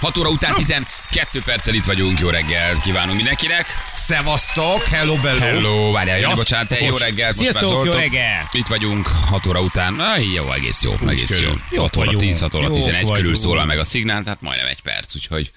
[0.00, 2.20] 6 óra után 12 perccel itt vagyunk.
[2.20, 3.66] Jó reggel kívánunk mindenkinek.
[3.94, 5.38] Szevasztok, hello, bello.
[5.38, 7.26] Hello, várjál, ja, bocsánat, jó reggel.
[7.26, 8.48] most Sziasztok, már jó reggel.
[8.52, 10.00] Itt vagyunk 6 óra után.
[10.00, 11.36] Ah, jó, egész jó, egész jó.
[11.36, 11.60] körül.
[11.76, 12.22] 6 óra vagyunk.
[12.22, 15.50] 10, 6 óra Jók 11 körül szólal meg a szignál, tehát majdnem egy perc, úgyhogy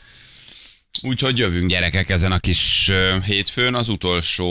[1.02, 2.92] Úgyhogy jövünk gyerekek ezen a kis
[3.26, 4.46] hétfőn, az utolsó...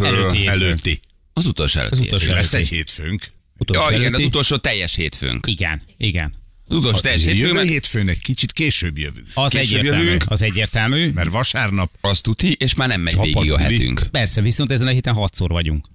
[0.00, 0.60] ö, Előtti hétfőn.
[0.62, 1.00] Előtti.
[1.32, 2.42] Az utolsó előtti Az utolsó hétfőn.
[2.42, 2.72] Lesz előtti.
[2.74, 3.26] egy hétfőnk.
[3.58, 4.24] Utolsó Ja, igen, az előtti?
[4.24, 5.46] utolsó teljes hétfőnk.
[5.46, 6.34] Igen, igen.
[6.72, 9.26] Az utolsó teljes hétfőn, Jövő mert hétfőn egy kicsit később jövünk.
[9.34, 10.04] Az Később egyértelmű.
[10.04, 10.24] jövünk.
[10.28, 11.10] Az egyértelmű.
[11.10, 14.06] Mert vasárnap az tuti, és már nem megy végig a hetünk.
[14.10, 15.86] Persze, viszont ezen a héten hatszor vagyunk.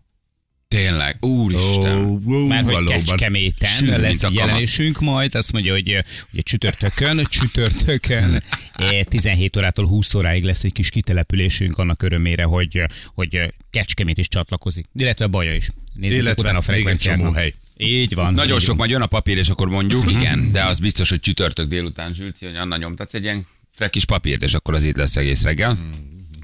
[0.68, 2.06] Tényleg, úristen.
[2.28, 2.86] Ó, Már hogy.
[2.88, 9.88] Kecskeméten Sűrű, lesz a jelenésünk majd, azt mondja, hogy ugye csütörtökön, csütörtökön eh, 17 órától
[9.88, 12.82] 20 óráig lesz egy kis kitelepülésünk annak örömére, hogy,
[13.14, 15.70] hogy Kecskemét is csatlakozik, illetve Baja is.
[15.94, 17.54] Nézzétek Illetve utána a még egy csomó hely.
[17.78, 18.34] Így van.
[18.34, 18.78] Nagyon így sok van.
[18.78, 22.46] majd jön a papír, és akkor mondjuk, igen, de az biztos, hogy csütörtök délután Zsülci,
[22.46, 25.78] hogy Anna nyomtatsz egy ilyen frekis papírt, és akkor az itt lesz egész reggel.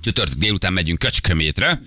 [0.02, 1.82] Csütörtök délután megyünk Köcskömétre.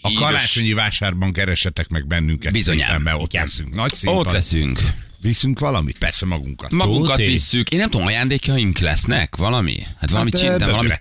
[0.00, 2.52] A Így karácsonyi vásárban keresetek meg bennünket.
[2.52, 2.86] Bizonyám.
[2.88, 3.44] szépen, mert ott Igen.
[3.44, 3.74] leszünk.
[3.74, 4.32] Nagy Ott színpad.
[4.32, 4.80] leszünk.
[5.20, 5.98] Viszünk valamit?
[5.98, 6.70] Persze magunkat.
[6.70, 7.28] Magunkat Tuti.
[7.28, 7.70] visszük.
[7.70, 9.36] Én nem tudom, ajándékaink lesznek?
[9.36, 9.76] Valami?
[10.00, 11.00] Hát valamit Hát, csináltam, bögre.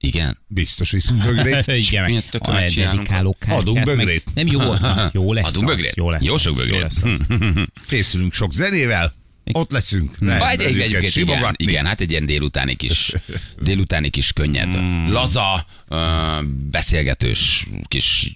[0.00, 0.38] Igen.
[0.46, 1.66] Biztos viszünk bögrét.
[1.88, 3.36] Igen, meg tökömet a csinálunk?
[3.48, 4.24] Adunk meg- bögrét.
[4.34, 4.60] Nem jó,
[5.12, 5.96] jó lesz Adunk az, bögrét?
[5.96, 6.74] Jó lesz Jó sok bögrét.
[6.74, 7.18] Jó lesz az.
[7.88, 9.14] Készülünk sok zenével.
[9.52, 10.16] Ott leszünk.
[10.18, 13.12] Lehet Vagy egy, egyébként igen, igen, hát egy ilyen délutáni kis,
[13.62, 14.74] délutáni kis könnyed,
[15.10, 15.96] laza, ö,
[16.70, 18.34] beszélgetős kis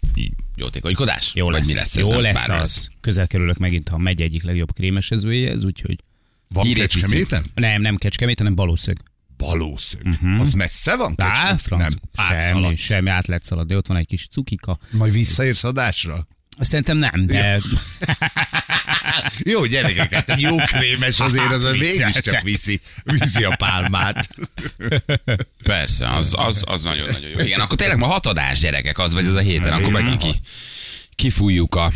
[0.57, 1.31] jótékonykodás?
[1.35, 2.89] Jó Vagy lesz, mi lesz jó lesz az.
[3.01, 5.97] Közel kerülök megint a megy egyik legjobb krémesezőjéhez, úgyhogy
[6.49, 7.45] Van Kecskeméten?
[7.55, 8.55] nem, nem Kecskemét, hanem
[9.47, 10.03] Balószög.
[10.03, 10.41] Balószög.
[10.41, 11.15] Az messze van?
[11.17, 11.89] Á, franc, Nem.
[12.29, 12.81] semmi, Átszaladsz.
[12.81, 14.79] semmi, át lehet szaladni, ott van egy kis cukika.
[14.91, 16.27] Majd visszaérsz adásra?
[16.61, 17.61] Szerintem nem, de
[19.45, 24.29] Jó gyerekeket, egy jó krémes azért az Hát, mégiscsak viszi, viszi a pálmát.
[25.63, 27.39] Persze, az, az, az nagyon-nagyon jó.
[27.39, 30.41] Igen, akkor tényleg ma hat adás gyerekek, az vagy az a héten, akkor megint ki,
[31.15, 31.91] kifújjuk a,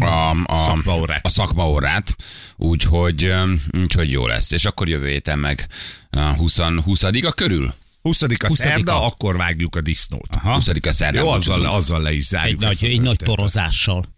[0.00, 1.26] a, a, Szakmaórát.
[1.26, 2.16] a szakmaórát,
[2.56, 3.32] úgyhogy,
[3.78, 4.50] úgyhogy jó lesz.
[4.50, 5.66] És akkor jövő héten meg
[6.10, 7.74] a 20, 20 a körül?
[8.02, 8.54] 20 a 20-a.
[8.54, 10.28] szerda, akkor vágjuk a disznót.
[10.30, 10.54] Aha.
[10.54, 11.24] 20 a szerdán.
[11.24, 12.60] Jó, azzal, azzal le is egy zárjuk.
[12.60, 14.14] nagy, ezt a egy nagy torozással.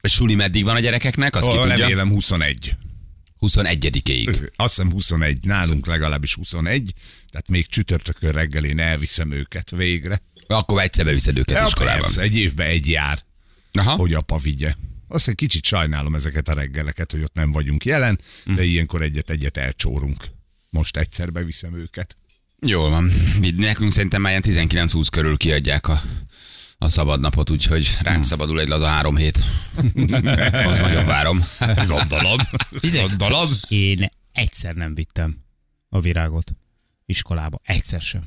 [0.00, 1.36] A suli meddig van a gyerekeknek?
[1.36, 1.76] Azt ki Ó, tudja?
[1.76, 2.74] remélem 21.
[3.40, 4.50] 21-ig.
[4.56, 6.92] Azt hiszem 21, nálunk legalábbis 21,
[7.30, 10.22] tehát még csütörtökön reggel én elviszem őket végre.
[10.56, 12.00] Akkor egyszer beviszed őket Ja, iskolában.
[12.02, 13.18] persze, egy évben egy jár,
[13.72, 13.90] Aha.
[13.96, 14.74] hogy apa vigye.
[15.08, 18.54] Azt egy kicsit sajnálom ezeket a reggeleket, hogy ott nem vagyunk jelen, Hm.
[18.54, 20.24] de ilyenkor egyet-egyet elcsórunk.
[20.70, 22.16] Most egyszer beviszem őket.
[22.66, 23.10] Jól van.
[23.56, 26.02] Nekünk szerintem már ilyen 19-20 körül kiadják a,
[26.78, 29.38] a szabadnapot, úgyhogy ránk szabadul egy laza három hét.
[30.68, 31.44] Az nagyon várom.
[31.86, 32.36] Gondolom.
[32.90, 33.50] Gondolom.
[33.68, 35.38] Én egyszer nem vittem
[35.88, 36.52] a virágot
[37.06, 37.60] iskolába.
[37.64, 38.22] Egyszer sem.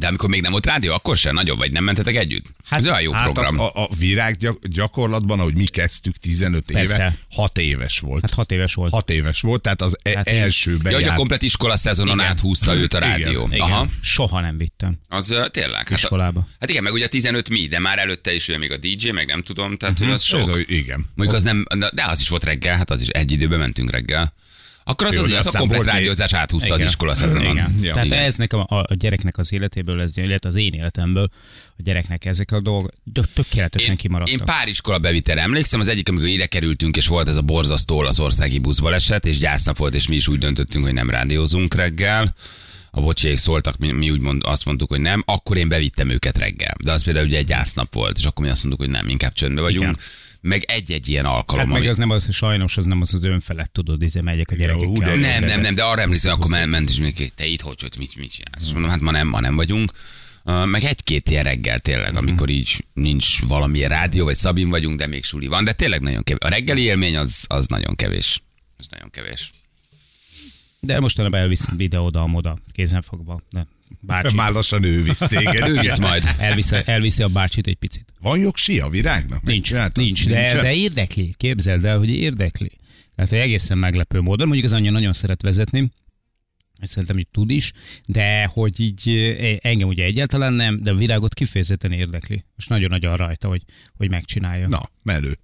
[0.00, 2.46] De amikor még nem volt rádió, akkor sem nagyon vagy, nem mentetek együtt?
[2.64, 3.58] Hát, Ez olyan jó hát program.
[3.60, 6.94] A, a, a virág gyak, gyakorlatban, ahogy mi kezdtük 15 Persze.
[6.94, 8.20] éve, 6 éves volt.
[8.20, 8.92] Hát hat éves volt.
[8.92, 12.18] 6 éves volt, tehát az e- Hát én- elsőben ja, hogy a komplet iskola szezonon
[12.18, 12.30] Igen.
[12.30, 13.46] áthúzta őt a rádió.
[13.46, 13.60] Igen.
[13.60, 13.82] Aha.
[13.82, 13.94] Igen.
[14.02, 14.98] Soha nem vittem.
[15.08, 15.80] Az uh, tényleg.
[15.88, 16.46] Hát, a, Iskolába.
[16.60, 19.10] hát igen, meg ugye a 15 mi, de már előtte is ugye még a DJ,
[19.10, 20.04] meg nem tudom, tehát Mhm.
[20.04, 20.48] hogy az sok.
[20.56, 21.06] Ez Igen.
[21.14, 24.32] Mondjuk az nem, de az is volt reggel, hát az is egy időben mentünk reggel.
[24.90, 27.56] Akkor az, az, az a komplet rádiózás áthúzta az iskola szezonon.
[27.56, 27.92] Ja.
[27.92, 28.18] Tehát Igen.
[28.18, 31.28] ez nekem a, a gyereknek az életéből, ez, illetve az én életemből,
[31.78, 34.38] a gyereknek ezek a dolgok tök- tökéletesen Én, kimaradtak.
[34.38, 37.96] én pár iskola bevitel emlékszem, az egyik, amikor ide kerültünk, és volt ez a borzasztó
[37.96, 42.34] olaszországi buszbaleset, és gyásznap volt, és mi is úgy döntöttünk, hogy nem rádiózunk reggel.
[42.90, 46.38] A bocsiék szóltak, mi, mi úgy mond, azt mondtuk, hogy nem, akkor én bevittem őket
[46.38, 46.74] reggel.
[46.84, 49.32] De az például ugye egy gyásznap volt, és akkor mi azt mondtuk, hogy nem, inkább
[49.32, 49.82] csöndbe vagyunk.
[49.82, 49.96] Igen.
[50.40, 51.60] Meg egy-egy ilyen alkalom.
[51.60, 54.20] Hát meg ami- az nem az, hogy sajnos az nem az az önfelett, tudod, izé
[54.20, 54.88] megyek a gyerekekkel.
[54.88, 57.60] Jó, de- Nem, nem, nem, de arra emlékszem, akkor ment, ment és még te itt
[57.60, 58.64] hogy, hogy mit, mit csinálsz?
[58.66, 59.92] És mondom, hát ma nem, ma nem vagyunk.
[60.44, 65.06] Uh, meg egy-két ilyen reggel tényleg, amikor így nincs valamilyen rádió, vagy szabin vagyunk, de
[65.06, 66.42] még suli van, de tényleg nagyon kevés.
[66.44, 68.42] A reggeli élmény az, az nagyon kevés.
[68.76, 69.50] Az nagyon kevés.
[70.80, 73.40] De mostanában elvisz ide-oda, amoda, kézenfogva.
[73.50, 73.66] De
[74.00, 74.34] bácsi.
[74.34, 75.68] Már lassan ő visz téged.
[75.68, 76.34] Ő visz majd.
[76.38, 78.04] Elviszi, elviszi a bácsit egy picit.
[78.20, 79.42] Van jogsi a virágnak?
[79.42, 80.62] Nincs, nincs, de, Nincsen?
[80.62, 81.34] de érdekli.
[81.36, 82.70] Képzeld el, hogy érdekli.
[83.14, 84.46] Tehát, hogy egészen meglepő módon.
[84.46, 85.90] Mondjuk az anyja nagyon szeret vezetni,
[86.80, 87.72] ezt szerintem így tud is,
[88.06, 92.44] de hogy így eh, engem ugye egyáltalán nem, de a virágot kifejezetten érdekli.
[92.54, 93.62] Most nagyon-nagyon rajta, hogy,
[93.96, 94.68] hogy megcsinálja.
[94.68, 95.38] Na, melő.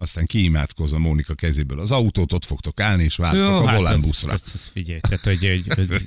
[0.00, 3.76] Aztán kiimádkoz a Mónika kezéből az autót, ott fogtok állni, és vártok Jó, a hát
[3.76, 4.32] volánbuszra.
[4.32, 6.04] Ez, ez, ez figyelj, tehát hogy, hogy, hogy,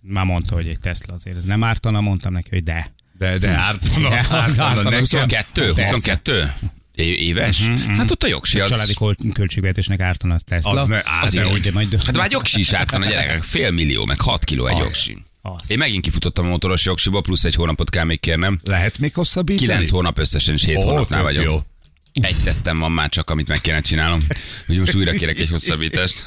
[0.00, 2.92] már mondta, hogy egy Tesla azért, ez nem ártana, mondtam neki, hogy de.
[3.18, 4.98] De, de ártana, De, ártana ártana, nekem.
[4.98, 5.72] 22?
[5.72, 5.90] Persze.
[5.90, 6.52] 22?
[6.94, 7.68] É- éves?
[7.86, 8.70] Hát ott a jogsi A az...
[8.70, 8.94] családi
[9.32, 10.80] költségvetésnek ártana az Tesla.
[10.80, 14.04] Az ne- á, az de hogy- majd Hát már jogsi is ártana gyerekek, fél millió,
[14.04, 14.80] meg 6 kiló egy Az.
[14.82, 15.22] jogsi.
[15.42, 15.70] Az.
[15.70, 18.60] Én megint kifutottam a motoros jogsiba, plusz egy hónapot kell még kérnem.
[18.64, 19.66] Lehet még hosszabbítani?
[19.66, 21.44] 9 hónap összesen, és 7 Ó, hónapnál vagyok.
[21.44, 21.60] jó.
[22.20, 24.26] Egy tesztem van már csak, amit meg kéne csinálnom.
[24.60, 26.24] Úgyhogy most újra kérek egy hosszabbítást.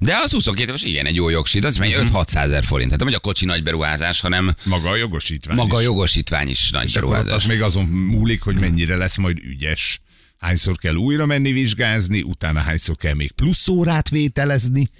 [0.00, 2.84] De az 22 éves igen, egy jó jogsid, az meg 5-600 ezer forint.
[2.90, 5.84] Tehát nem, hogy a kocsi nagy beruházás, hanem Maga a jogosítvány maga a is.
[5.84, 7.46] jogosítvány is nagy És ott az beruházás.
[7.46, 10.00] még azon múlik, hogy mennyire lesz majd ügyes.
[10.38, 14.90] Hányszor kell újra menni vizsgázni, utána hányszor kell még plusz órát vételezni.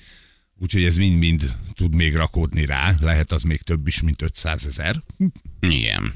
[0.61, 2.95] Úgyhogy ez mind-mind tud még rakódni rá.
[3.00, 5.03] Lehet az még több is, mint 500 ezer.
[5.61, 6.12] Igen.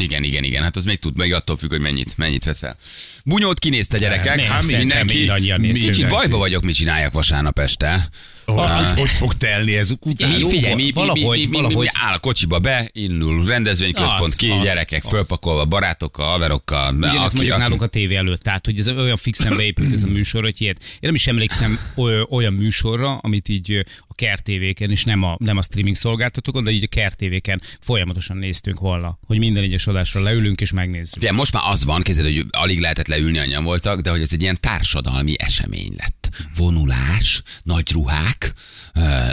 [0.00, 0.62] Igen, igen, igen.
[0.62, 2.76] Hát az még tud, még attól függ, hogy mennyit, mennyit veszel.
[3.24, 4.36] Bunyót kinézte gyerekek.
[4.36, 5.18] Nem, Hát szerintem mindenki.
[5.18, 5.78] mindannyian néztük.
[5.80, 6.16] Kicsit Mindenki.
[6.16, 8.08] bajba vagyok, mit csináljak vasárnap este.
[8.44, 10.30] Hogy, hogy fog telni ez után?
[10.30, 12.88] Mi, jó, figyelj, mi, valahogy- mi, mi, mi, mi, mi, valahogy- áll a kocsiba be,
[12.92, 15.10] indul rendezvényközpont Az, ki, az, gyerekek az.
[15.10, 16.94] fölpakolva, barátokkal, haverokkal.
[16.94, 20.42] Ugyanezt mondjuk nálunk a tévé előtt, tehát hogy ez olyan fixen beépült ez a műsor,
[20.42, 20.76] hogy ilyet.
[20.82, 23.84] Én nem is emlékszem oly- olyan műsorra, amit így
[24.16, 29.18] kertévéken, és nem a, nem a streaming szolgáltatókon, de így a kertévéken folyamatosan néztünk volna,
[29.26, 31.16] hogy minden egyes adásra leülünk és megnézzük.
[31.16, 34.32] Ugye, most már az van, kezded, hogy alig lehetett leülni, annyian voltak, de hogy ez
[34.32, 36.28] egy ilyen társadalmi esemény lett.
[36.56, 38.52] Vonulás, nagy ruhák,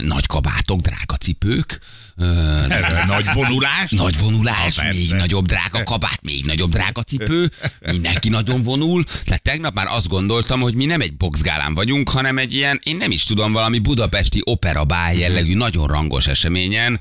[0.01, 1.80] nagy kabátok, drága cipők,
[3.07, 3.92] Nagy vonulás?
[3.92, 7.51] nagy vonulás, Ha, még nagyobb drága kabát, még nagyobb drága cipő,
[7.92, 9.04] mindenki nagyon vonul.
[9.24, 12.98] Tehát tegnap már azt gondoltam, hogy mi nem egy boxgálán vagyunk, hanem egy ilyen, én
[12.98, 17.00] nem is tudom, valami budapesti operabál jellegű, nagyon rangos eseményen.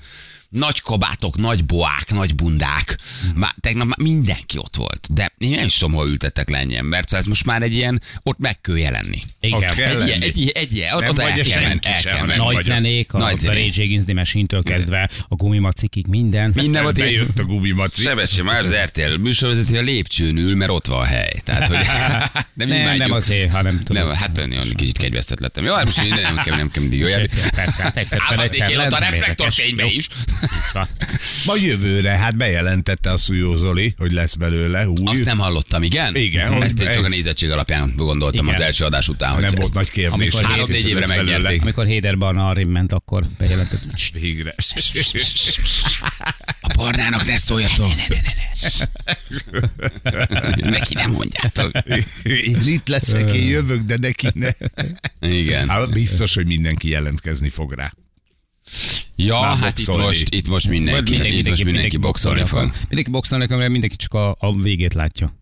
[0.52, 2.98] Nagy kabátok, nagy boák, nagy bundák.
[3.34, 5.06] Már, tegnap már mindenki ott volt.
[5.14, 7.74] De én nem is tudom, hol ültettek le ennyi embert, szóval ez most már egy
[7.74, 9.18] ilyen, ott meg kell jelenni.
[9.40, 9.58] Igen.
[9.58, 10.24] Ott kell Egy ilyen, lenni.
[10.24, 12.36] egy, egy, ilyen, Nem ott vagy el a kell menni, senki el se, kell hanem
[12.36, 12.46] menni.
[12.46, 13.64] Nagy a- zenék, a Nagy zenék.
[13.66, 16.52] Rage Against the Machine-től kezdve a gumimacikig minden.
[16.54, 18.02] Minden volt Bejött a gumimaci.
[18.02, 21.32] Sebessé már az RTL műsorvezető a lépcsőn ül, mert ott van a hely.
[21.44, 21.76] Tehát, hogy
[22.54, 24.06] nem, Nem, nem azért, hanem tudom.
[24.06, 25.64] Nem, hát olyan kicsit kegyvesztett lettem.
[25.64, 27.26] Jó, hát most nem, nem kell, nem kell jöjjel.
[27.54, 30.06] Persze, hát egyszer fel, egyszer a nem reflektorfénybe is.
[31.46, 34.94] Ma jövőre, hát bejelentette a Szújó Zoli, hogy lesz belőle új.
[35.04, 36.16] Azt nem hallottam, igen?
[36.16, 38.54] Igen, Ezt én csak a ez- nézettség alapján gondoltam Igen.
[38.56, 40.12] az első adás után, hogy nem volt nagy kérdés.
[40.12, 41.62] amikor három-négy évre megnyerték.
[41.62, 43.80] Amikor Héder Barna arrébb ment, akkor bejelentett.
[44.12, 44.54] Végre.
[46.60, 47.90] a barnának ne szóljatok.
[50.56, 51.70] Neki nem mondjátok.
[52.22, 54.48] Én itt leszek, én jövök, de neki ne.
[55.28, 55.68] Igen.
[55.68, 57.92] Hát biztos, hogy mindenki jelentkezni fog rá.
[59.16, 62.70] Ja, Már hát itt most, itt most mindenki, itt most mindenki boxolni fog.
[62.80, 65.40] Mindenki boxolni akar, mert mindenki csak a, a végét látja.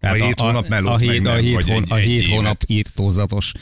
[0.00, 3.52] A hét hónap melót a, hét, a nem, hét, vagy hón, a hét hónap írtózatos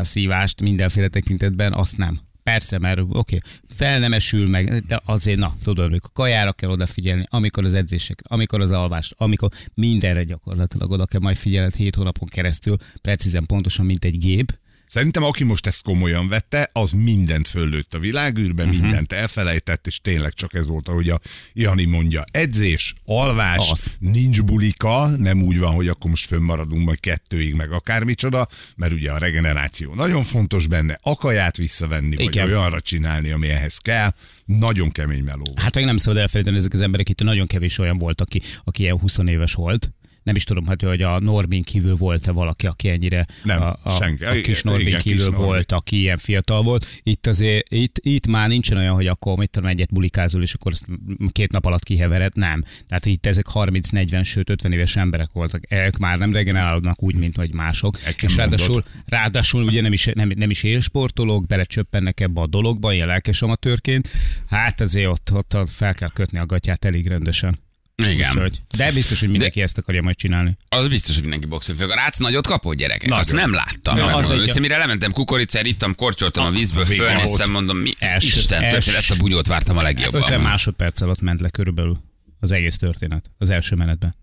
[0.00, 2.20] szívást mindenféle tekintetben, azt nem.
[2.42, 6.52] Persze, mert oké, okay, fel nem esül meg, de azért, na, tudod, amikor a kajára
[6.52, 11.74] kell odafigyelni, amikor az edzések, amikor az alvás, amikor mindenre gyakorlatilag oda kell majd figyelned
[11.74, 14.58] hét hónapon keresztül, precízen pontosan, mint egy gép,
[14.92, 18.80] Szerintem aki most ezt komolyan vette, az mindent föllőtt a világűrbe, uh-huh.
[18.80, 21.20] mindent elfelejtett, és tényleg csak ez volt, ahogy a
[21.52, 22.24] Jani mondja.
[22.30, 23.92] Edzés, alvás, Az.
[23.98, 29.12] nincs bulika, nem úgy van, hogy akkor most fönnmaradunk majd kettőig, meg akármicsoda, mert ugye
[29.12, 32.44] a regeneráció nagyon fontos benne, a kaját visszavenni, Igen.
[32.44, 34.14] vagy olyanra csinálni, ami ehhez kell.
[34.44, 35.42] Nagyon kemény meló.
[35.44, 35.60] volt.
[35.60, 38.82] Hát meg nem szabad elfelejteni, ezek az emberek itt nagyon kevés olyan volt, aki, aki
[38.82, 39.90] ilyen 20 éves volt.
[40.22, 43.90] Nem is tudom, hát, hogy a Norbin kívül volt-e valaki, aki ennyire Nem, a, a,
[43.90, 44.24] senki.
[44.24, 45.44] a kis Norbin Igen, kis kívül Norbi.
[45.44, 46.86] volt, aki ilyen fiatal volt.
[47.02, 50.72] Itt azért, itt, itt már nincsen olyan, hogy akkor mit tudom, egyet bulikázol, és akkor
[50.72, 50.86] ezt
[51.32, 52.36] két nap alatt kihevered.
[52.36, 52.64] Nem.
[52.88, 55.62] Tehát itt ezek 30-40, sőt 50 éves emberek voltak.
[55.68, 58.04] Ők már nem regenerálódnak úgy, mint hogy mások.
[58.04, 58.90] Nekem és ráadásul, mondod.
[59.06, 64.10] ráadásul ugye nem is, nem, nem is élsportolók, belecsöppennek ebbe a dologba, ilyen lelkes amatőrként.
[64.48, 67.58] Hát azért ott, ott fel kell kötni a gatyát elég rendesen.
[67.96, 68.30] Igen.
[68.30, 70.56] Úgyhogy, de biztos, hogy mindenki ezt akarja majd csinálni.
[70.68, 71.90] Az biztos, hogy mindenki boxolni fog.
[71.90, 73.08] A Rác nagyot kapott gyerekek?
[73.08, 73.18] Nagyon.
[73.18, 73.96] Azt nem láttam.
[73.96, 77.94] Ja, az egy- össze, mire lementem kukoricára, ittam, korcsoltam a vízből, végig fölnéztem, mondom, mi
[77.98, 80.40] ez Isten első- ezt a bunyót vártam a 50 legjobban.
[80.40, 81.98] másodperc alatt ment le körülbelül
[82.40, 84.14] az egész történet, az első menetben.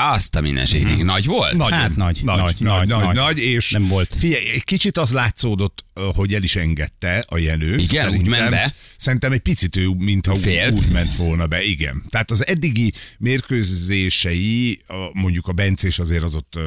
[0.00, 1.02] Azt a mindenségnek.
[1.02, 1.52] Nagy volt?
[1.56, 4.14] Nagyon, Hát nagy, nagy, nagy, nagy, nagy, nagy, nagy, és Nem volt.
[4.18, 7.76] Figyelj, egy kicsit az látszódott hogy el is engedte a Jenő.
[7.76, 8.74] Igen, úgy ment be?
[8.96, 10.78] Szerintem egy picit ő, mintha úgy, Félt?
[10.78, 12.02] úgy ment volna be, igen.
[12.08, 14.80] Tehát az eddigi mérkőzései,
[15.12, 16.58] mondjuk a Bencés azért az ott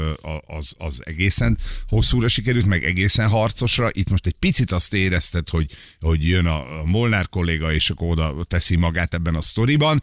[0.46, 3.90] az, az egészen hosszúra sikerült, meg egészen harcosra.
[3.92, 5.66] Itt most egy picit azt érezted, hogy,
[6.00, 10.02] hogy jön a a Molnár kolléga, és akkor oda teszi magát ebben a sztoriban,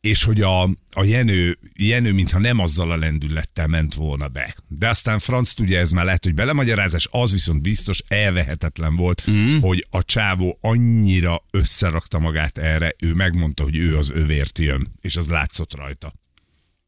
[0.00, 4.56] és hogy a, a Jenő, Jenő, mintha nem azzal a lendülettel ment volna be.
[4.68, 9.58] De aztán Franz tudja, ez már lehet, hogy belemagyarázás, az viszont biztos elvehetetlen volt, mm.
[9.60, 15.16] hogy a csávó annyira összerakta magát erre, ő megmondta, hogy ő az övért jön, és
[15.16, 16.12] az látszott rajta.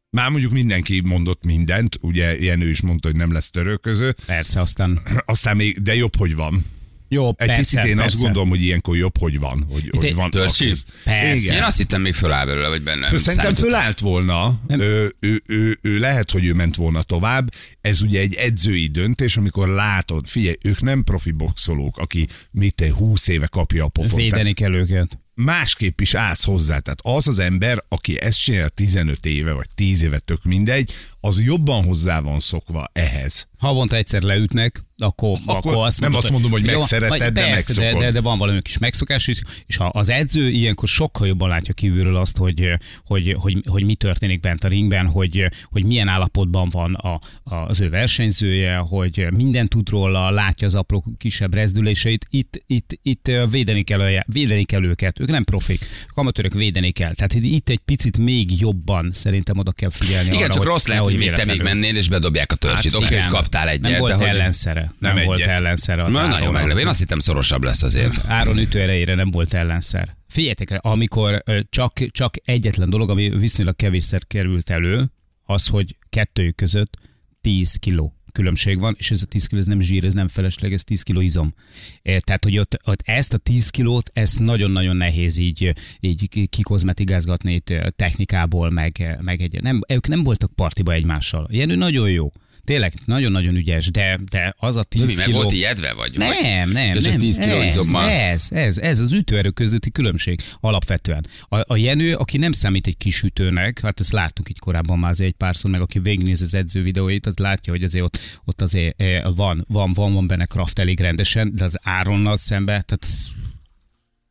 [0.09, 5.01] Már mondjuk mindenki mondott mindent, ugye Jenő is mondta, hogy nem lesz törölköző, Persze, aztán
[5.25, 6.65] aztán még, de jobb, hogy van.
[7.13, 8.03] Jó, Egy persze, picit én persze.
[8.03, 9.65] azt gondolom, hogy ilyenkor jobb, hogy van.
[9.71, 10.73] Hogy, hogy egy van Törcsi?
[11.03, 11.55] Persze.
[11.55, 13.19] Én azt hittem még föláll belőle, vagy benne.
[13.19, 17.53] Szerintem fölállt volna, ő, ő, ő, ő, lehet, hogy ő ment volna tovább.
[17.81, 22.93] Ez ugye egy edzői döntés, amikor látod, figyelj, ők nem profi boxolók, aki mit te
[22.93, 24.21] 20 éve kapja a pofont.
[24.21, 25.19] Védeni kell őket.
[25.33, 26.79] másképp is állsz hozzá.
[26.79, 30.91] Tehát az az ember, aki ezt csinál 15 éve, vagy 10 éve, tök mindegy,
[31.21, 33.47] az jobban hozzá van szokva ehhez.
[33.57, 37.45] Havonta egyszer leütnek, akkor, Akkor akkor azt nem mondod, azt mondom, hogy megszereted, vagy de
[37.45, 41.27] persze, de, de, de, van valami kis megszokás is, és ha az edző ilyenkor sokkal
[41.27, 42.67] jobban látja kívülről azt, hogy,
[43.05, 47.55] hogy, hogy, hogy mi történik bent a ringben, hogy, hogy milyen állapotban van a, a,
[47.55, 52.25] az ő versenyzője, hogy minden tud róla, látja az apró kisebb rezdüléseit.
[52.29, 55.19] Itt, itt, itt védeni kell, védeni kell őket.
[55.19, 55.79] Ők nem profik.
[56.13, 57.13] Amatőrök védeni kell.
[57.13, 60.87] Tehát itt egy picit még jobban szerintem oda kell figyelni Igen, arra, csak hogy rossz
[60.87, 62.93] lehet, hogy te még mennél, és bedobják a törcsit.
[62.93, 63.29] Hát Oké, igen.
[63.29, 64.27] kaptál egyet, Nem volt de hogy...
[64.27, 64.91] ellenszere.
[64.99, 66.79] Nem, Nem volt ellenszere az Na, nagyon meglepő.
[66.79, 68.13] Én azt hittem szorosabb lesz azért.
[68.27, 70.15] Áron ütő erejére nem volt ellenszer.
[70.27, 75.11] Figyeljetek, amikor csak, csak egyetlen dolog, ami viszonylag kevésszer került elő,
[75.45, 76.97] az, hogy kettőjük között
[77.41, 80.73] 10 kiló különbség van, és ez a 10 kiló, ez nem zsír, ez nem felesleg,
[80.73, 81.53] ez 10 kiló izom.
[82.01, 86.47] Eh, Tehát, hogy ott, ott ezt a 10 kilót, ezt nagyon-nagyon nehéz így, így ki-
[86.47, 91.47] kikozmetigázgatni itt eh, technikából, meg, meg egy, nem, ők nem voltak partiba egymással.
[91.51, 92.31] Jenő nagyon jó.
[92.63, 95.37] Tényleg, nagyon-nagyon ügyes, de, de az a 10 Mi meg kiló...
[95.37, 96.17] volt ijedve, vagy?
[96.17, 97.19] vagy- Nem, nem, Ja, csak nem.
[97.19, 98.09] 10 kiló ez, izommal.
[98.09, 101.27] ez, ez, ez az ütőerő közötti különbség alapvetően.
[101.41, 105.09] A, a Jenő, aki nem számít egy kis ütőnek, hát ezt láttuk így korábban már
[105.09, 108.61] azért egy párszor, meg aki végignéz az edző videóit, az látja, hogy azért ott, ott
[108.61, 112.99] azért eh, van, van, van, van benne kraft elég rendesen, de az Áronnal szembe, tehát
[113.03, 113.25] ez,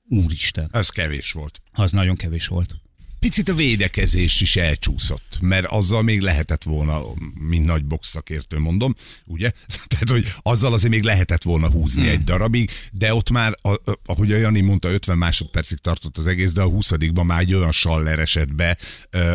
[0.08, 1.60] úristen, Ez kevés volt.
[1.72, 2.74] az nagyon kevés volt.
[3.20, 7.02] Picit a védekezés is elcsúszott, mert azzal még lehetett volna,
[7.34, 8.94] mint nagy box szakértő mondom,
[9.26, 9.50] ugye?
[9.88, 12.10] Tehát, hogy azzal azért még lehetett volna húzni hmm.
[12.10, 13.58] egy darabig, de ott már,
[14.06, 16.90] ahogy a Jani mondta, 50 másodpercig tartott az egész, de a 20
[17.22, 18.76] már egy olyan saller esett be,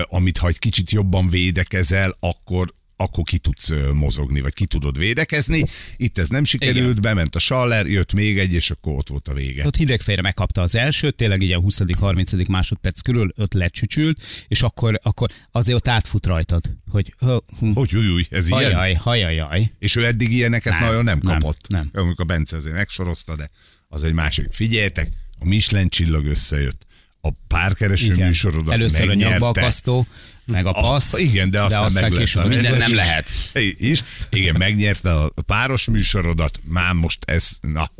[0.03, 5.63] amit ha egy kicsit jobban védekezel, akkor akkor ki tudsz mozogni, vagy ki tudod védekezni.
[5.97, 7.01] Itt ez nem sikerült, Igen.
[7.01, 9.65] bement a saller, jött még egy, és akkor ott volt a vége.
[9.65, 12.47] Ott hidegfejre megkapta az elsőt, tényleg így a 20.-30.
[12.49, 17.13] másodperc körül, ott lecsücsült, és akkor, akkor azért ott átfut rajtad, hogy
[17.59, 18.95] hm, Hogy új, új, ez ilyen?
[18.95, 19.71] hajaj.
[19.79, 21.67] És ő eddig ilyeneket Nem, nagyon nem nem, kapott.
[21.67, 21.89] nem.
[21.93, 23.49] Amikor a Bence azért megsorozta, de
[23.87, 24.47] az egy másik.
[24.51, 25.09] Figyeljetek,
[25.39, 26.84] a Michelin csillag összejött.
[27.25, 28.27] A párkereső Igen.
[28.27, 29.31] műsorodat Először a megnyerte.
[29.31, 30.07] nyakbalkasztó,
[30.45, 31.13] meg a passz.
[31.13, 33.29] A, igen, de aztán, meg lett később a- Minden nem lehet.
[33.91, 34.03] Is.
[34.29, 37.91] Igen, megnyerte a páros műsorodat, már most ez, na,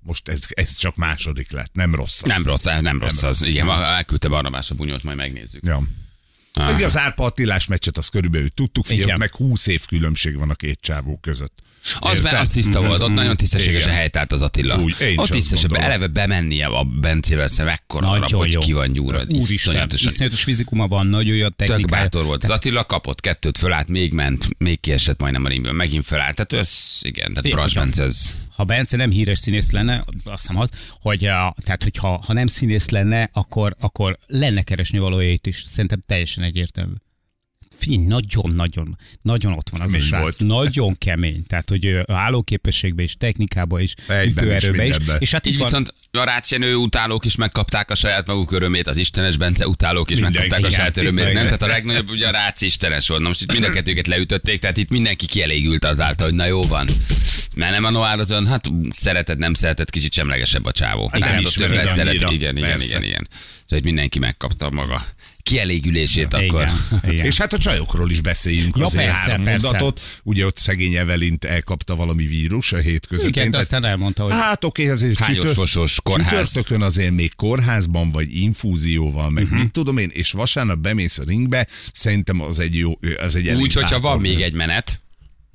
[0.00, 2.28] most ez, ez csak második lett, nem rossz az.
[2.28, 3.38] Nem rossz, nem rossz Nem az.
[3.38, 3.46] rossz.
[3.48, 5.64] Igen, elküldte Barnabás a bunyót, majd megnézzük.
[5.66, 5.82] Ja.
[6.54, 6.84] Ah.
[6.84, 10.78] Az Árpa Attilás meccset, azt körülbelül tudtuk, figyelj, meg 20 év különbség van a két
[10.80, 11.62] csávó között.
[11.98, 14.00] Az, be, az tiszta volt, ott nagyon tisztességesen Igen.
[14.00, 14.78] helytált az Attila.
[14.78, 18.92] Úgy, én ott azt tisztesebb, eleve bemennie a Bencével szemben, ekkora arab, hogy ki van
[18.92, 19.32] gyúrod.
[19.32, 20.12] Úristen, Iszonyatosan.
[20.12, 22.02] iszonyatos fizikuma van, nagyon jó a Tök technikája.
[22.02, 22.44] bátor volt.
[22.44, 26.34] Az Attila kapott kettőt, fölállt, még ment, még kiesett majdnem a ringből, megint fölállt.
[26.34, 27.50] Tehát ez, igen, tehát.
[27.50, 30.70] Brass Bence, ez ha Bence nem híres színész lenne, azt hiszem az,
[31.00, 35.62] hogy a, tehát hogyha ha nem színész lenne, akkor, akkor lenne keresni valójait is.
[35.66, 36.94] Szerintem teljesen egyértelmű.
[37.76, 40.20] Figyelj, nagyon-nagyon, nagyon ott van az Kemény a srác.
[40.20, 40.38] volt.
[40.38, 41.42] Nagyon kemény.
[41.46, 44.96] Tehát, hogy ö, állóképességbe is, technikába is, Egyben is, ütőerőbe is.
[45.18, 48.86] És hát Így itt van, viszont a rácienő utálók is megkapták a saját maguk örömét,
[48.86, 51.44] az Istenes Bence utálók is Mindenki, megkapták a saját örömét, nem?
[51.44, 53.20] Tehát a legnagyobb ugye a Ráci Istenes volt.
[53.20, 56.62] Na most itt mind a kettőket leütötték, tehát itt mindenki kielégült azáltal, hogy na jó
[56.62, 56.88] van.
[57.56, 61.08] Mert nem a Noir az olyan, hát szereted, nem szereted, kicsit semlegesebb a csávó.
[61.12, 62.14] Hát nem többet szeret.
[62.14, 63.28] Igen, igen, igen, igen.
[63.64, 65.04] Szóval, mindenki megkapta maga
[65.44, 66.68] kielégülését igen, akkor.
[67.12, 67.26] igen.
[67.26, 69.66] És hát a csajokról is beszéljünk Ja, azért persze, három persze.
[69.68, 70.00] mondatot.
[70.22, 73.30] Ugye ott szegény Evelint elkapta valami vírus a hét közepén.
[73.30, 75.18] igen, de tehát- aztán elmondta, hogy Hát oké, azért
[75.54, 76.28] fosos kórház.
[76.28, 79.58] csütörtökön azért még kórházban vagy infúzióval, meg uh-huh.
[79.58, 83.72] mit tudom én, és vasárnap bemész a ringbe, szerintem az egy jó, az egy Úgy,
[83.72, 85.00] hogyha van még egy menet,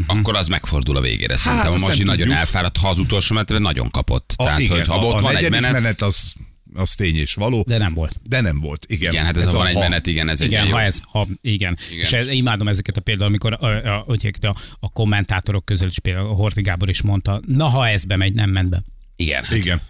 [0.08, 1.38] akkor az megfordul a végére.
[1.38, 2.36] Szerintem a Mazsi nagyon tudjuk.
[2.38, 4.34] elfáradt, ha az utolsó menet nagyon kapott.
[4.36, 6.34] A, Tehát, igen, hogy ha a, ott a van egy menet, menet az,
[6.74, 7.64] az tény és való.
[7.68, 8.16] De nem volt.
[8.28, 9.12] De nem volt, igen.
[9.12, 9.80] igen, hát ez, ez van egy ha.
[9.80, 10.72] menet, igen, ez egy Igen, jó.
[10.72, 11.78] ha ez, ha, igen.
[11.90, 12.02] Igen.
[12.02, 16.00] És ez, imádom ezeket a például, amikor a, a, a, a, a kommentátorok között is
[16.00, 18.84] például a Horti Gábor is mondta, na ha ez bemegy, nem ment be.
[19.16, 19.46] Igen.
[19.52, 19.82] Igen.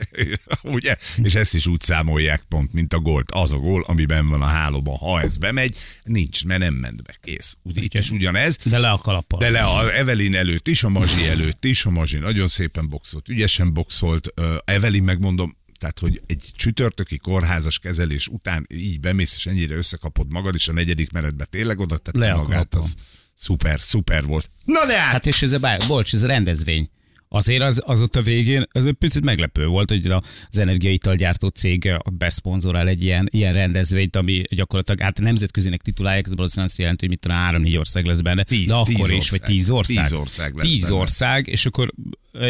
[0.62, 0.96] Ugye?
[1.22, 3.30] És ezt is úgy számolják pont, mint a gólt.
[3.30, 4.96] Az a gól, amiben van a hálóban.
[4.96, 7.16] Ha ez bemegy, nincs, mert nem ment be.
[7.22, 7.56] Kész.
[7.62, 8.58] Úgy, itt is ugyanez.
[8.64, 9.38] De le a kalappal.
[9.38, 13.28] De le a Evelyn előtt is, a Mazsi előtt is, a Mazsi nagyon szépen boxolt,
[13.28, 14.28] ügyesen boxolt.
[14.34, 20.32] Ö, Evelyn megmondom, tehát, hogy egy csütörtöki kórházas kezelés után így bemész, és ennyire összekapod
[20.32, 22.94] magad, és a negyedik menetbe tényleg oda tette magát, az
[23.34, 24.50] szuper, szuper volt.
[24.64, 25.12] Na de hát!
[25.12, 26.90] Hát és ez a, bá- bocs, ez a rendezvény.
[27.28, 30.06] Azért az, az ott a végén, az egy picit meglepő volt, hogy
[30.50, 36.70] az energiaitalgyártó cég beszponzorál egy ilyen, ilyen rendezvényt, ami gyakorlatilag hát nemzetközinek titulálják, ez valószínűleg
[36.70, 39.40] azt jelenti, hogy mit tudom, három-négy ország lesz benne, Tíz- de tíz akkor is, ország.
[39.40, 40.04] vagy tíz ország.
[40.04, 41.00] Tíz ország lesz Tíz benne.
[41.00, 41.92] ország, és akkor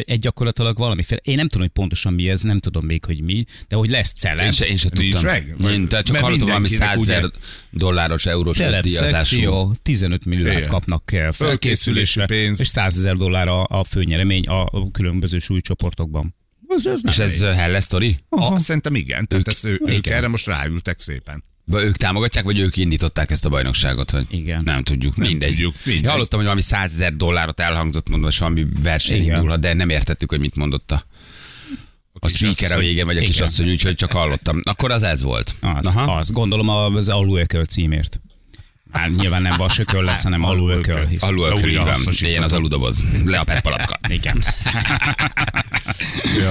[0.04, 3.44] egy gyakorlatilag valamiféle, én nem tudom, hogy pontosan mi ez, nem tudom még, hogy mi,
[3.68, 4.44] de hogy lesz celeb.
[4.44, 5.30] Én se, én se Nincs tudtam.
[5.30, 5.54] meg?
[5.72, 7.36] Én, te csak hallottam valami mindenkinek 100 ezer ugye-
[7.70, 9.06] dolláros, eurós díjazású.
[9.06, 10.68] szekció, 15 milliót Igen.
[10.68, 12.60] kapnak eh, felkészülésre, pénz.
[12.60, 16.34] és 100 ezer dollár a, a főnyeremény a a különböző súlycsoportokban.
[16.68, 18.16] Ez, ez És ez uh, helle sztori?
[18.28, 20.14] Ah, szerintem igen, tehát Ők- ezt ő, ők igen.
[20.16, 21.44] erre most ráültek szépen.
[21.64, 24.10] Vagy ők támogatják, vagy ők indították ezt a bajnokságot?
[24.10, 24.26] Vagy?
[24.30, 24.62] Igen.
[24.64, 25.48] Nem tudjuk, mindegy.
[25.48, 26.04] tudjuk, mindegy.
[26.04, 29.34] Én hallottam, hogy valami 100 ezer dollárot elhangzott, mondva, és valami verseny Igen.
[29.34, 31.04] indulhat, de nem értettük, hogy mit mondott a,
[32.12, 33.30] a speaker a végén, vagy a Igen.
[33.30, 34.60] kisasszony, úgyhogy csak hallottam.
[34.62, 35.54] Akkor az ez volt.
[35.60, 36.30] Az, az.
[36.30, 38.20] Gondolom az alulököl címért.
[38.92, 41.08] Hát nyilván nem vasököl lesz, hanem alulököl.
[41.18, 41.78] Alulököl.
[41.78, 42.30] hasznosítottam.
[42.30, 43.02] ilyen az aludoboz.
[43.24, 44.00] Le a petpalacka.
[44.08, 44.44] Igen.
[46.38, 46.50] Ja.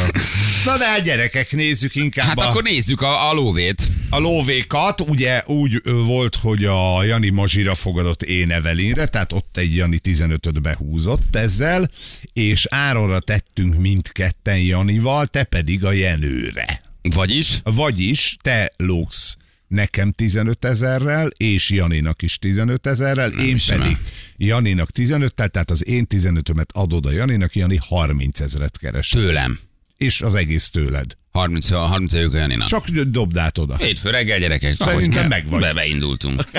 [0.66, 3.88] Na de hát gyerekek, nézzük inkább Hát a, akkor nézzük a, a lóvét.
[4.12, 5.02] A lóvékat.
[5.02, 10.62] Ugye úgy volt, hogy a Jani Mazsira fogadott én Evelinre, tehát ott egy Jani 15-öt
[10.62, 11.90] behúzott ezzel,
[12.34, 16.82] és áronra tettünk mindketten Janival, te pedig a Jenőre.
[17.02, 17.60] Vagyis?
[17.64, 19.38] Vagyis te lógsz
[19.68, 24.02] nekem 15 ezerrel, és Janinak is 15 ezerrel, én hiszem pedig el.
[24.38, 29.10] Janinak 15-tel, tehát az én 15-ömet adod a Janinak, Jani 30 ezeret keres.
[29.10, 29.60] Tőlem.
[30.02, 31.18] És az egész tőled.
[31.32, 32.68] 30, 30 ők a Janinak.
[32.68, 33.76] Csak dobd át oda.
[33.78, 34.76] Hétfő reggel, gyerekek.
[34.80, 35.62] Szerintem meg vagy.
[35.62, 36.44] Be, beindultunk.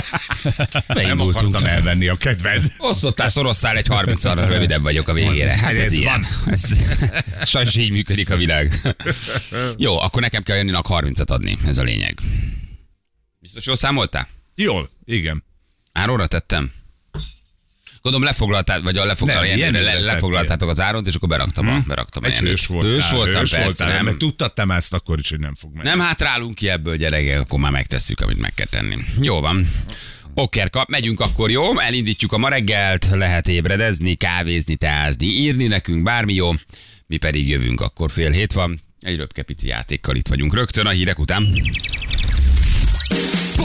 [0.42, 1.36] Nem beindultunk.
[1.36, 2.72] akartam elvenni a kedved.
[2.78, 5.58] Osztottál, szorosztál egy 30 arra rövidebb vagyok a végére.
[5.58, 6.26] Hát ez, Ez ilyen.
[6.46, 6.78] Ez,
[7.44, 8.80] sajnos így működik a világ.
[9.76, 11.58] Jó, akkor nekem kell Janinak 30-at adni.
[11.66, 12.18] Ez a lényeg.
[13.38, 14.28] Biztos jól számoltál?
[14.54, 15.44] Jól, igen.
[15.92, 16.72] Áróra tettem?
[18.02, 22.24] Gondolom lefoglaltál, vagy a lefoglaltál, Nem, le, lefoglaltátok az áront, és akkor beraktam a, beraktam
[22.24, 22.50] a Egy Jenőt.
[22.50, 22.90] hős voltál.
[22.92, 24.04] Hős voltam, hős persze, voltál, nem.
[24.04, 25.88] mert tudtad te ezt akkor is, hogy nem fog menni.
[25.88, 28.96] Nem hátrálunk ki ebből, gyerekek, akkor már megtesszük, amit meg kell tenni.
[29.20, 29.66] Jó van.
[30.34, 31.78] Okerka, megyünk akkor, jó?
[31.78, 36.52] Elindítjuk a ma reggelt, lehet ébredezni, kávézni, teázni, írni nekünk, bármi jó.
[37.06, 38.80] Mi pedig jövünk, akkor fél hét van.
[39.00, 41.46] Egy röpke pici játékkal itt vagyunk rögtön a hírek után.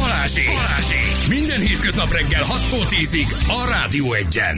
[0.08, 0.46] Balázsék!
[0.48, 1.28] Balázsék!
[1.30, 4.58] Minden hétköznap reggel 6-tól 10-ig a Rádió Egyen.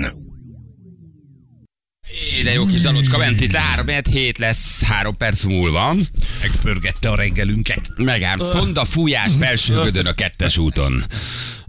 [2.38, 5.96] É, de jó kis dalocska ment itt le, három hét lesz, három perc múlva.
[6.42, 7.92] Megpörgette a reggelünket.
[7.98, 11.04] Megám, szonda fújás felsőgödön a kettes úton.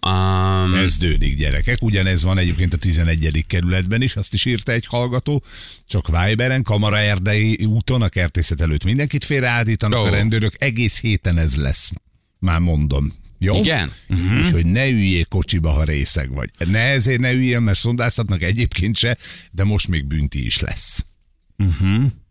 [0.06, 1.82] Um, Kezdődik, gyerekek.
[1.82, 3.44] Ugyanez van egyébként a 11.
[3.46, 5.44] kerületben is, azt is írta egy hallgató.
[5.86, 10.04] Csak Viberen, Kamara Erdei úton, a kertészet előtt mindenkit félreállítanak Ó.
[10.04, 10.54] a rendőrök.
[10.58, 11.90] Egész héten ez lesz.
[12.38, 13.19] Már mondom.
[13.42, 13.54] Jó?
[13.56, 13.90] Igen?
[14.14, 14.38] Mm-hmm.
[14.40, 16.50] Úgyhogy ne üljél kocsiba, ha részeg vagy.
[16.66, 19.16] Ne ezért ne üljél, mert szondáztatnak egyébként se,
[19.50, 21.04] de most még bünti is lesz.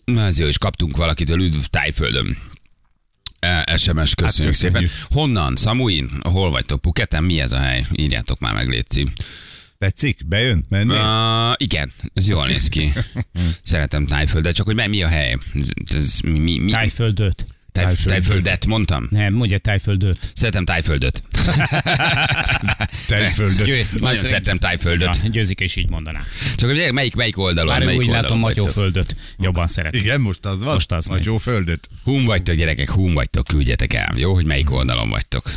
[0.06, 2.38] Ez jó, és kaptunk valakitől üdv Tájföldön.
[3.40, 4.82] E, SMS, köszönjük Hát, szépen.
[4.82, 4.92] köszönjük.
[5.10, 5.56] Honnan?
[5.56, 6.10] Szamuin?
[6.22, 6.82] Hol vagytok?
[6.82, 7.24] Puketen?
[7.24, 7.86] Mi ez a hely?
[7.96, 9.08] Írjátok már meg, Léci.
[9.78, 10.28] Tetszik?
[10.28, 10.66] Bejön?
[10.70, 10.94] Menni?
[10.94, 12.92] Uh, igen, ez jól néz ki.
[13.64, 15.38] Szeretem Tájföldet, csak hogy mi- mi a hely?
[15.54, 16.72] Ez, ez mi, mi, mi?
[17.84, 18.06] Tájföldöt.
[18.08, 18.26] Táj, Tájföldet.
[18.26, 19.08] tájföldet mondtam?
[19.10, 20.32] Nem, mondja tájföldöt.
[20.34, 21.24] Szeretem Tájföldöt.
[23.08, 23.66] Tejföldöt.
[23.66, 25.20] Győ- Nagyon szeretem Tájföldöt.
[25.24, 26.22] Ja, Győzike is így mondaná.
[26.58, 27.74] Csak hogy melyik, melyik oldalon?
[27.74, 28.66] Bár melyik úgy oldalon látom, vagytok?
[28.66, 29.96] Matyóföldöt jobban szeret.
[29.96, 30.74] Igen, most az van?
[30.74, 31.26] Most az A megy.
[31.26, 31.90] Joe Földöt.
[32.04, 34.14] Hum vagytok, gyerekek, hum vagytok, küldjetek el.
[34.18, 35.52] Jó, hogy melyik oldalon vagytok.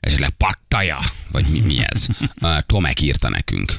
[0.00, 0.98] Esetleg pattaja,
[1.32, 2.06] vagy mi, mi ez?
[2.40, 3.72] Uh, Tomek írta nekünk.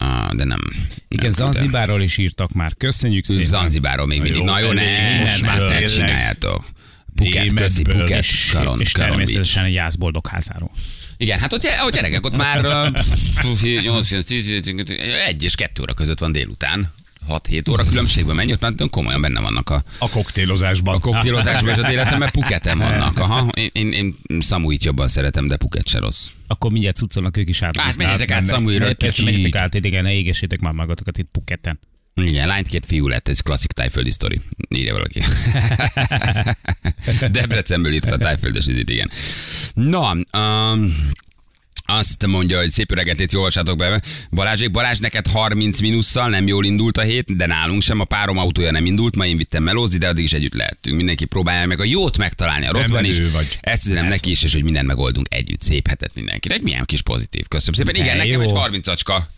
[0.00, 0.60] Uh, de nem.
[1.08, 2.74] Igen, nem Zanzibáról is írtak már.
[2.76, 3.44] Köszönjük szépen.
[3.44, 4.42] Zanzibáról még mindig.
[4.42, 6.64] Na jó, ne, most már már ne csináljátok.
[7.16, 8.00] Puket, Németből.
[8.00, 10.70] Puket, És, Karon, és Karon természetesen egy jászboldog házáról.
[11.16, 14.74] Igen, hát ott, ott gyerekek, ott már uh, 8, 10, 10,
[15.26, 16.92] egy és kettő óra között van délután.
[17.28, 20.94] 6-7 óra különbségben mennyi, ott már komolyan benne vannak a, A koktélozásban.
[20.94, 23.18] a koktélozásban és az életemben Phuketem vannak.
[23.18, 23.92] Aha, én, én,
[24.28, 26.28] én Samuit jobban szeretem, de Phuket se rossz.
[26.46, 27.76] Akkor mindjárt cuccolnak ők is át.
[27.76, 31.78] Hát menjetek át Samuira, Persze, menjetek át, igen, ne égessétek már magatokat itt Puketen.
[32.22, 34.40] Igen, lányt két fiú lett, ez klasszik tájföldi sztori.
[34.68, 35.22] Írja valaki.
[37.38, 39.10] Debrecenből írt a tájföldes izit, igen.
[39.74, 40.94] Na, um,
[41.88, 44.02] azt mondja, hogy szép öreget légy, olvassátok be.
[44.30, 48.00] Balázsék, Balázs, neked 30 minusszal nem jól indult a hét, de nálunk sem.
[48.00, 50.96] A párom autója nem indult, ma én vittem melózni, de addig is együtt lehettünk.
[50.96, 53.18] Mindenki próbálja meg a jót megtalálni a rosszban is.
[53.32, 53.58] vagy.
[53.60, 55.62] Ezt üzenem neki is, és hogy mindent megoldunk együtt.
[55.62, 56.62] Szép hetet mindenkinek.
[56.62, 57.48] Milyen kis pozitív.
[57.48, 57.94] Köszönöm szépen.
[57.94, 58.48] Igen, nekem jó.
[58.48, 59.28] egy 30 acska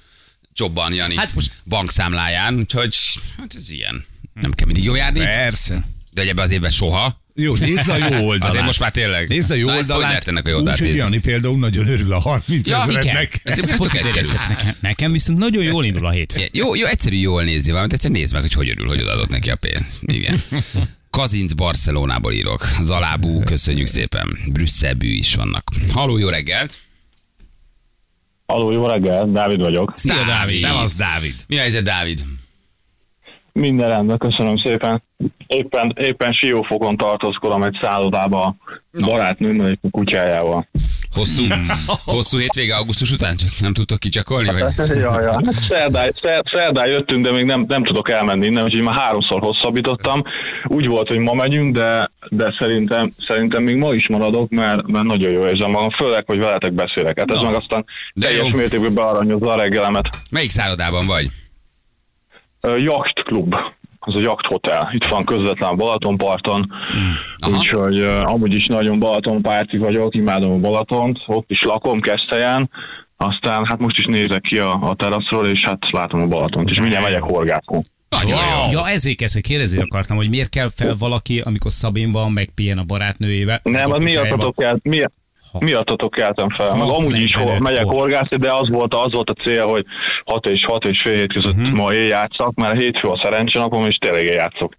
[0.59, 1.16] csobban, Jani.
[1.16, 2.97] Hát most- bankszámláján, úgyhogy
[3.38, 4.05] hát ez ilyen.
[4.35, 5.85] Nem kell mindig jó járni, Persze.
[6.11, 7.21] de ebben az évben soha.
[7.35, 8.51] Jó, nézd a jó oldalát.
[8.51, 9.29] Azért most már tényleg.
[9.29, 10.09] Nézd a jó Na, ezt hogy oldalát.
[10.11, 11.03] lehet ennek a jó Úgy, oldalát hogy nézni?
[11.03, 12.97] Jani például nagyon örül a 30 Ja, igen.
[12.99, 13.40] ezerednek.
[13.42, 14.12] Ez Ez pozitív
[14.49, 16.49] nekem, nekem viszont nagyon jól indul a hétfő.
[16.53, 19.51] Jó, jó, egyszerű jól nézni valamit, egyszer nézd meg, hogy hogy örül, hogy odaadott neki
[19.51, 20.03] a pénzt.
[20.07, 20.42] Igen.
[21.11, 22.64] Kazinc Barcelonából írok.
[22.83, 24.38] Zalábú, köszönjük szépen.
[24.47, 25.64] Brüsszelbű is vannak.
[25.92, 26.79] Haló, jó reggelt!
[28.52, 29.92] Aló, jó reggel, Dávid vagyok.
[29.96, 30.54] Szia, Dávid!
[30.54, 31.34] Szevasz, Dávid.
[31.46, 32.22] Mi a helyzet, Dávid?
[33.59, 35.03] Minden rendben, köszönöm szépen.
[35.47, 38.57] Éppen, éppen Siófokon tartózkodom egy szállodába a
[39.01, 40.68] barátnőmmel és a kutyájával.
[41.14, 41.44] Hosszú,
[42.05, 44.49] hosszú hétvége augusztus után csak nem tudtok kicsakolni?
[44.49, 44.88] Vagy?
[45.05, 45.33] ja, ja.
[45.33, 49.40] Hát szerdán, szer, szerdán jöttünk, de még nem, nem tudok elmenni innen, úgyhogy már háromszor
[49.40, 50.23] hosszabbítottam.
[50.64, 55.05] Úgy volt, hogy ma megyünk, de, de szerintem, szerintem még ma is maradok, mert, mert
[55.05, 57.18] nagyon jó érzem magam, főleg, hogy veletek beszélek.
[57.18, 57.51] Hát ez Na.
[57.51, 58.57] meg aztán De teljes jó.
[58.57, 60.09] mértékben bearanyozza a reggelemet.
[60.31, 61.29] Melyik szállodában vagy?
[63.25, 63.55] Club,
[63.99, 64.90] az a Yacht Hotel.
[64.92, 66.73] Itt van közvetlen Balatonparton,
[67.38, 67.57] Aha.
[67.57, 72.71] úgyhogy uh, amúgy is nagyon Balatonpárti vagyok, imádom a Balatont, ott is lakom Keszthelyen,
[73.16, 76.81] aztán hát most is nézek ki a, a teraszról, és hát látom a Balatont, és
[76.81, 77.25] mindjárt megyek.
[78.09, 78.38] Nagyon
[78.71, 78.79] jó.
[78.79, 82.79] Ja, ezért kezdve kérdezni akartam, hogy miért kell fel valaki, amikor Szabin van, meg pihen
[82.79, 83.61] a barátnőjével.
[83.62, 84.23] Nem, az a kutyájával.
[84.23, 85.03] miattatok kell, mi,
[85.61, 86.74] miattatok keltem fel.
[86.76, 87.98] Meg amúgy is hol, megyek hol.
[87.98, 89.84] horgászni, de az volt, az volt a cél, hogy
[90.24, 91.76] 6 és 6 és fél hét között Mhm.
[91.76, 94.72] ma éjjátszak, mert hétfő a szerencsenapom, és tényleg éjjátszok.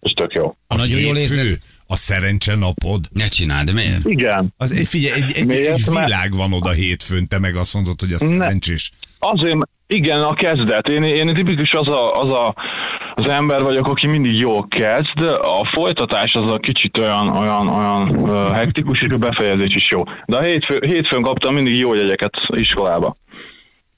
[0.00, 0.54] És tök jó.
[0.66, 1.58] A Nagyon jól érzed?
[1.86, 3.04] A szerencse napod.
[3.12, 4.04] Ne csináld, de miért?
[4.08, 5.72] Igen, Az, egy- figyelj, egy, egy, Miért?
[5.78, 8.26] egy világ van oda hétfőn, te meg azt mondod, hogy a Ne.
[8.26, 8.90] szerencsés.
[9.18, 10.88] Azért, igen, a kezdet.
[10.88, 12.54] Én, én tipikus az, a, az a,
[13.14, 18.08] az ember vagyok, aki mindig jól kezd, a folytatás az a kicsit olyan, olyan, olyan
[18.08, 20.02] uh, hektikus, és a befejezés is jó.
[20.26, 23.16] De a hétfő, hétfőn kaptam mindig jó jegyeket iskolába.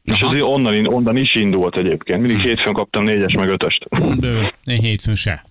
[0.03, 0.27] És Aha.
[0.27, 2.21] azért onnan, onnan is indult egyébként.
[2.21, 3.85] Mindig hétfőn kaptam négyes meg ötöst.
[4.21, 5.45] De én hétfőn se.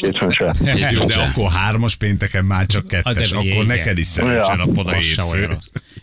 [0.00, 0.54] Hétfőn se.
[0.90, 3.66] Jó, de akkor hármas pénteken már csak kettes, akkor igen.
[3.66, 4.64] neked is szerencse Ja.
[4.64, 5.56] napod a olyan hétfő.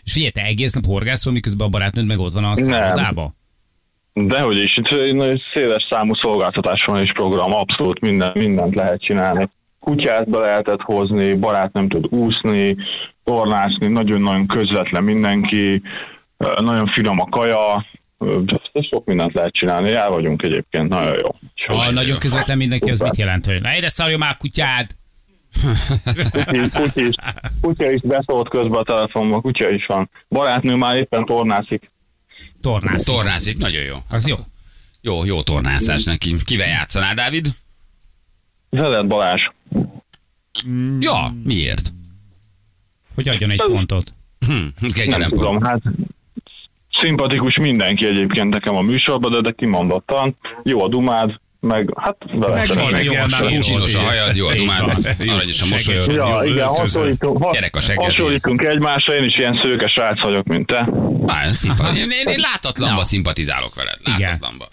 [0.04, 3.34] És figyelj, te egész nap horgászol, miközben a barátnőd meg ott van a szállodába?
[4.12, 9.02] Dehogy is, itt egy nagy széles számú szolgáltatás van és program, abszolút minden, mindent lehet
[9.02, 9.48] csinálni.
[9.80, 12.76] Kutyát be lehetett hozni, barát nem tud úszni,
[13.24, 15.82] tornászni, nagyon-nagyon közvetlen mindenki,
[16.58, 17.86] nagyon finom a kaja,
[18.90, 21.36] sok mindent lehet csinálni, el vagyunk egyébként, nagyon jó.
[21.76, 24.90] Ha nagyon közvetlen mindenki, az mit jelent, hogy na ide szarjon már kutyád!
[26.32, 27.14] Kutya, kutya, is,
[27.60, 30.10] kutya is beszólt közben a telefonba, kutya is van.
[30.28, 31.90] Barátnő már éppen tornászik.
[32.60, 33.04] Tornász.
[33.04, 33.96] Tornászik, nagyon jó.
[34.08, 34.36] Az jó.
[35.00, 36.34] Jó, jó tornászás neki.
[36.44, 37.46] Kivel játszanál, Dávid?
[38.70, 39.40] Zedett Balázs.
[41.00, 41.92] Ja, miért?
[43.14, 44.12] Hogy adjon egy pontot.
[44.46, 45.80] Hm, Nem kegyelem tudom, hát
[47.00, 50.36] szimpatikus mindenki egyébként nekem a műsorban, de, de kimondottan.
[50.62, 51.30] Jó a dumád,
[51.60, 55.66] meg hát vele Meg van, jó reggel a már hajad, jó a dumád, aranyos a
[55.70, 56.12] mosolyod.
[56.12, 57.44] Ja, Jó, igen, hasonlítunk,
[57.96, 60.88] hasonlítunk egymásra, én is ilyen szőke srác vagyok, mint te.
[61.26, 63.02] Á, szimpa- én, én, én látatlanba Na.
[63.02, 63.98] szimpatizálok veled.
[64.04, 64.20] Igen.
[64.20, 64.68] Látatlanba.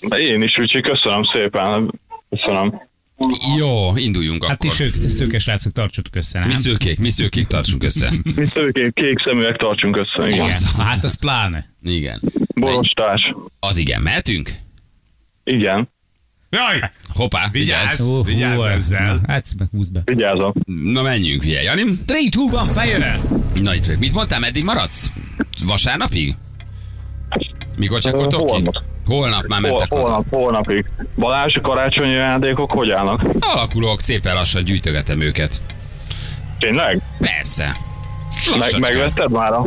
[0.00, 2.00] De én is, úgyhogy köszönöm szépen.
[2.30, 2.80] Köszönöm.
[3.56, 4.78] Jó, induljunk Hát ti akkor.
[4.78, 6.48] sők, szőkes srácok, tartsatok össze, nem?
[6.48, 8.12] Mi szőkék, mi szőkék tartsunk össze.
[8.34, 10.28] Mi szőkék, kék szeműek tartsunk össze.
[10.28, 10.46] Igen.
[10.46, 10.60] Igen.
[10.78, 11.70] Hát az pláne.
[11.82, 12.22] Igen.
[12.54, 13.20] Borostás.
[13.60, 14.50] Az igen, mehetünk?
[15.44, 15.88] Igen,
[16.50, 19.20] Jaj, Hoppá, vigyázz, Hú, hú, vigyázz ezzel.
[19.26, 20.02] Hát meg húzd be.
[20.04, 20.52] vigyázom.
[20.66, 21.80] Na menjünk, figyelj, Jani.
[21.80, 22.34] 3, 2, 1,
[22.74, 23.20] fire!
[23.62, 23.98] Na itt.
[23.98, 25.10] Mit mondtál, meddig maradsz?
[25.64, 26.34] Vasárnapig?
[27.76, 28.52] Mikor csekkoltok ki?
[28.52, 28.74] Holnap.
[29.06, 30.02] Holnap már Hol, mentek haza.
[30.02, 30.84] holnap, holnapig.
[31.16, 33.22] Balázs, karácsonyi ajándékok hogy állnak?
[33.40, 35.60] Alakulok, szépen lassan gyűjtögetem őket.
[36.58, 37.00] Tényleg?
[37.18, 37.76] Persze.
[38.58, 39.66] Meg, megvetted már a,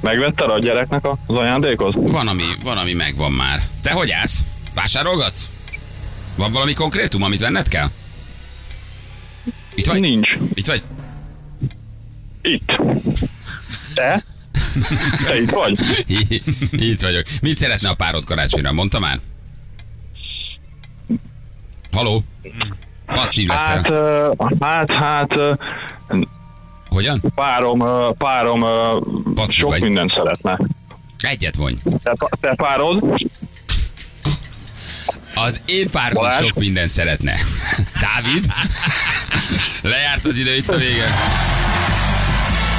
[0.00, 1.94] megvetted a gyereknek az ajándékot?
[1.94, 3.62] Van ami, van, ami megvan már.
[3.82, 4.38] Te hogy állsz?
[4.74, 5.48] Vásárolgatsz?
[6.36, 7.88] Van valami konkrétum, amit venned kell?
[9.74, 10.00] Itt vagy?
[10.00, 10.30] Nincs.
[10.54, 10.82] Itt vagy?
[12.42, 12.76] Itt.
[13.94, 14.24] Te?
[15.26, 16.04] Te itt vagy?
[16.70, 17.24] Itt vagyok.
[17.42, 18.72] Mit szeretne a párod karácsonyra?
[18.72, 19.20] Mondta már?
[21.92, 22.24] Haló?
[23.06, 23.82] Passzív leszel.
[24.38, 25.54] Hát, hát, hát, ö,
[26.88, 27.22] Hogyan?
[27.34, 27.82] párom,
[28.18, 28.60] párom
[29.34, 29.82] Passzív sok vagy.
[29.82, 30.58] mindent szeretne.
[31.18, 31.78] Egyet mondj.
[32.02, 33.20] Te, te párod?
[35.34, 36.46] Az én párom Balázs?
[36.46, 37.34] sok mindent szeretne.
[38.00, 38.46] Dávid?
[39.82, 41.06] Lejárt az idő itt a vége.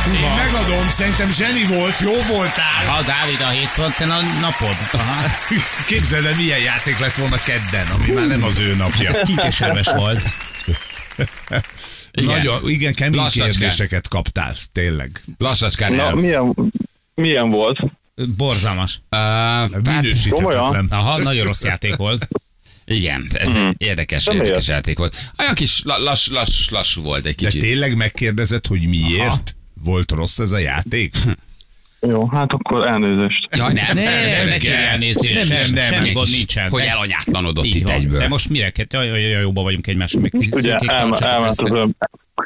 [0.07, 2.85] Én megadom, szerintem zseni volt, jó voltál.
[2.87, 4.75] Ha Dávid a hétfőn, a napod.
[4.91, 5.27] Aha.
[5.87, 9.09] Képzeld el, milyen játék lett volna kedden, ami már nem az ő napja.
[9.09, 10.21] Ez kikeserves volt.
[12.11, 12.35] Igen.
[12.37, 13.49] Nagyon, igen, kemény Lassacskán.
[13.51, 15.23] kérdéseket kaptál, tényleg.
[15.37, 16.55] Lassacskán Na, milyen,
[17.15, 17.77] milyen volt?
[18.37, 19.01] Borzalmas.
[19.11, 20.87] Uh, Minősíthetetlen.
[20.89, 22.27] Aha, nagyon rossz játék volt.
[22.85, 24.45] igen, ez egy érdekes, De miért?
[24.45, 25.15] érdekes játék volt.
[25.37, 27.61] Olyan kis la- lass, lass, lassú volt egy De kicsit.
[27.61, 31.15] tényleg megkérdezed, hogy miért volt rossz ez a játék?
[32.07, 33.55] Jó, hát akkor elnézést.
[33.57, 35.49] Jaj, nem, Ne, nem, ne kérj elnézést.
[35.49, 36.69] Nem, nem, nem, Semmi gond nincsen.
[36.69, 38.19] Hogy De- elanyátlanodott itt egyből.
[38.19, 38.85] De most mire kell?
[38.89, 40.19] Jaj, jaj, jaj, jóba vagyunk egymásra.
[40.19, 41.65] Meg Ugye elment, az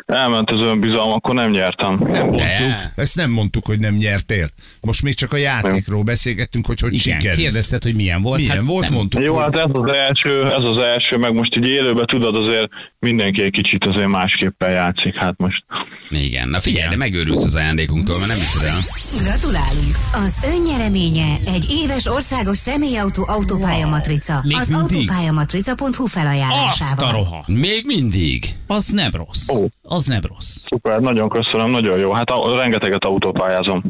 [0.05, 1.97] elment az önbizalom, akkor nem nyertem.
[2.07, 2.73] Nem mondtuk.
[2.95, 4.49] Ezt nem mondtuk, hogy nem nyertél.
[4.81, 7.39] Most még csak a játékról beszélgettünk, hogy hogy Igen, sikerült.
[7.41, 8.39] kérdezted, hogy milyen volt.
[8.39, 8.93] Milyen Hát volt, nem.
[8.93, 9.21] mondtuk.
[9.23, 12.67] Jó, hát ez az első, ez az első, meg most így élőben tudod, azért
[12.99, 15.63] mindenki egy kicsit azért másképpen játszik, hát most.
[16.09, 18.77] Igen, na figyelj, de megőrülsz az ajándékunktól, mert nem hiszed el.
[19.23, 19.95] Gratulálunk!
[20.25, 24.41] Az önnyereménye egy éves országos személyautó autópálya matrica.
[24.43, 24.95] Még az mindig?
[24.97, 27.11] autópályamatrica.hu Azt a felajánlásával.
[27.11, 27.43] roha.
[27.47, 28.45] Még mindig.
[28.67, 29.49] Az nem rossz.
[29.49, 29.65] Ó.
[29.95, 30.63] Az nem rossz.
[30.69, 32.13] Szuper, nagyon köszönöm, nagyon jó.
[32.13, 33.83] Hát a, rengeteget autópályázom.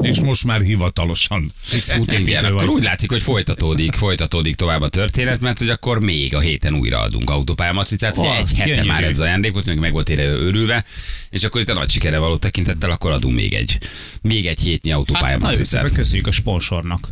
[0.00, 1.50] És most már hivatalosan.
[1.72, 6.40] Építő Akkor úgy látszik, hogy folytatódik, folytatódik tovább a történet, mert hogy akkor még a
[6.40, 8.18] héten újra adunk autópályamatricát.
[8.18, 8.86] Ugye egy hete gyönyörű.
[8.88, 10.84] már ez az ajándék volt, még meg volt ére örülve,
[11.30, 13.78] és akkor itt a nagy sikere való tekintettel akkor adunk még egy,
[14.22, 15.66] még egy hétnyi Hát, autópályamatricát.
[15.82, 17.08] szépen köszönjük a sponsornak.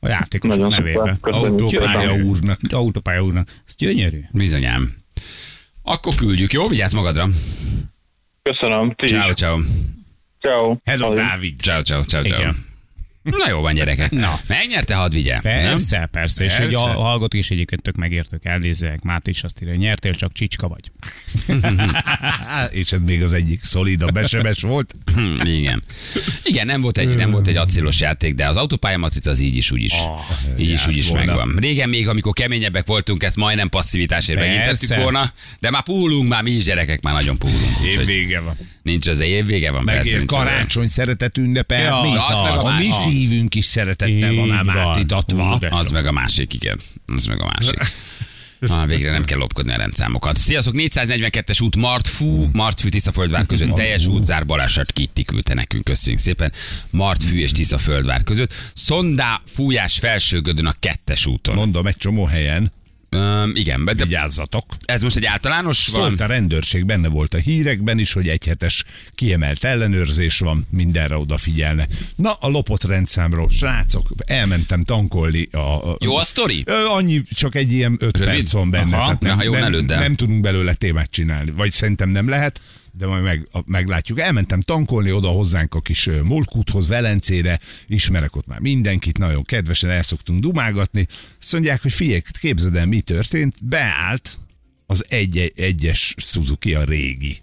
[0.00, 0.54] A játékos.
[0.56, 2.60] Köszönjük Autópálya úrnak.
[2.70, 3.48] Autópálya úrnak.
[3.66, 4.20] Ez gyönyörű.
[4.30, 4.92] Bizonyám.
[5.88, 6.68] Akkor küldjük, jó?
[6.68, 7.28] Vigyázz magadra.
[8.42, 8.94] Köszönöm.
[8.96, 9.58] Ciao, ciao.
[10.40, 10.76] Ciao.
[10.84, 11.14] Hello.
[11.14, 11.60] Dávid.
[11.60, 12.52] Ciao, ciao, ciao, ciao.
[13.22, 14.10] Na jó van, gyerekek.
[14.10, 14.38] Na.
[14.46, 15.40] Megnyerte, hadd vigye.
[15.40, 16.44] Persze, persze.
[16.44, 16.66] És Persze.
[16.66, 19.02] egy a hallgatók is egyébként tök megértők, elnézzek.
[19.02, 20.90] Máté is azt írja, hogy nyertél, csak csicska vagy.
[22.80, 24.94] És ez még az egyik szolidabb besebes volt.
[25.18, 25.82] Hm, Igen.
[26.44, 29.70] Igen, nem volt egy, nem volt egy acélos játék, de az autópályamatrica az így is
[29.70, 29.94] úgy is.
[30.58, 31.24] így is járt úgy is volna.
[31.24, 31.56] megvan.
[31.58, 34.54] Régen még, amikor keményebbek voltunk, ezt majdnem passzivitásért Persze.
[34.54, 37.62] megintettük volna, de már púlunk, már mi is gyerekek, már nagyon púlunk.
[37.84, 38.56] Év Úgyhogy vége van.
[38.82, 40.00] Nincs az év vége van, persze.
[40.12, 40.26] Meg az év.
[40.26, 41.82] karácsony szeretet ünnepel.
[41.82, 42.16] Ja, mi?
[42.16, 45.58] az meg a a mi szívünk is szeretettel van ám átítatva.
[45.70, 46.78] Az meg a másik, igen.
[47.06, 47.78] Az meg a másik.
[48.68, 50.36] Ah, végre nem kell lopkodni a rendszámokat.
[50.36, 56.52] Sziasztok, 442-es út Martfú, Martfű, Tiszaföldvár között teljes útzár baleset Kitti küldte nekünk, köszönjük szépen.
[56.90, 58.52] Martfű és Tiszaföldvár között.
[58.74, 61.54] Szondá fújás felsőgödön a kettes úton.
[61.54, 62.72] Mondom, egy csomó helyen.
[63.10, 64.64] Öm, igen, de Vigyázzatok.
[64.84, 66.02] ez most egy általános van?
[66.02, 71.86] Szólt a rendőrség, benne volt a hírekben is, hogy egyhetes kiemelt ellenőrzés van, mindenre odafigyelne.
[72.16, 75.90] Na, a lopott rendszámról, srácok, elmentem tankolni a...
[75.90, 76.64] a Jó a sztori?
[76.88, 78.34] Annyi, csak egy ilyen öt Rövid?
[78.34, 78.96] perc van benne.
[78.96, 81.50] Aha, tehát na, nem, ha jó, ne nem, nem tudunk belőle témát csinálni.
[81.50, 82.60] Vagy szerintem nem lehet,
[82.98, 84.20] de majd meg, meglátjuk.
[84.20, 90.02] Elmentem tankolni oda hozzánk a kis Molkúthoz, Velencére, ismerek ott már mindenkit, nagyon kedvesen el
[90.02, 91.06] szoktunk dumálgatni.
[91.40, 93.54] Azt mondják, hogy figyelj, képzeld el, mi történt.
[93.64, 94.38] Beállt
[94.86, 97.40] az egy egyes Suzuki, a régi.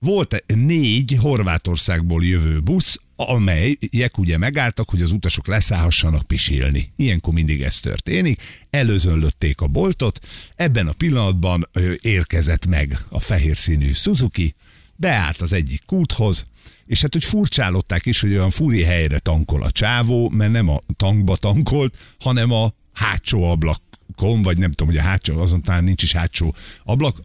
[0.00, 6.92] Volt négy Horvátországból jövő busz, amelyek ugye megálltak, hogy az utasok leszállhassanak pisilni.
[6.96, 8.42] Ilyenkor mindig ez történik.
[8.70, 10.18] Előzönlötték a boltot,
[10.56, 11.68] ebben a pillanatban
[12.00, 14.54] érkezett meg a fehér színű Suzuki,
[14.96, 16.46] beállt az egyik kúthoz,
[16.86, 20.80] és hát, hogy furcsálották is, hogy olyan furi helyre tankol a csávó, mert nem a
[20.96, 23.82] tankba tankolt, hanem a hátsó ablak
[24.18, 26.54] kon, vagy nem tudom, hogy a hátsó, azon talán nincs is hátsó
[26.84, 27.20] ablak,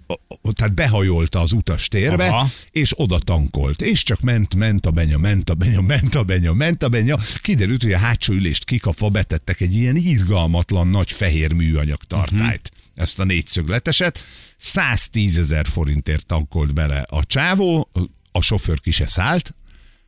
[0.51, 2.49] tehát behajolta az utas térbe, Aha.
[2.71, 3.81] és oda tankolt.
[3.81, 7.19] És csak ment, ment a benya, ment a benya, ment a benya, ment a benya.
[7.41, 12.71] Kiderült, hogy a hátsó ülést kikapva betettek egy ilyen irgalmatlan nagy fehér műanyag tartályt.
[12.95, 14.19] Ezt a négyszögleteset.
[14.57, 17.89] 110 ezer forintért tankolt bele a csávó,
[18.31, 19.55] a sofőr ki se szállt,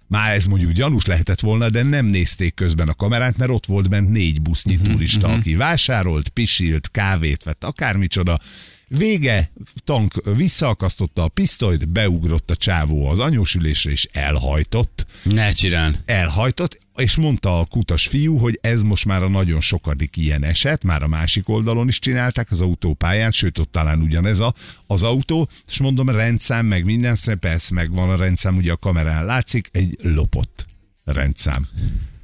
[0.07, 3.89] már ez mondjuk gyanús lehetett volna, de nem nézték közben a kamerát, mert ott volt
[3.89, 8.39] bent négy busznyi turista, aki vásárolt, pisilt, kávét vett, akármicsoda.
[8.87, 9.51] Vége,
[9.83, 15.05] tank visszaakasztotta a pisztolyt, beugrott a csávó az anyósülésre, és elhajtott.
[15.23, 15.95] Ne csinál.
[16.05, 20.83] Elhajtott, és mondta a kutas fiú, hogy ez most már a nagyon sokadik ilyen eset,
[20.83, 24.53] már a másik oldalon is csinálták az autópályán, sőt ott talán ugyanez a,
[24.87, 29.25] az autó, és mondom, rendszám, meg minden, szép, persze megvan a rendszám, ugye a kamerán
[29.25, 30.65] látszik, egy lopott
[31.03, 31.67] rendszám.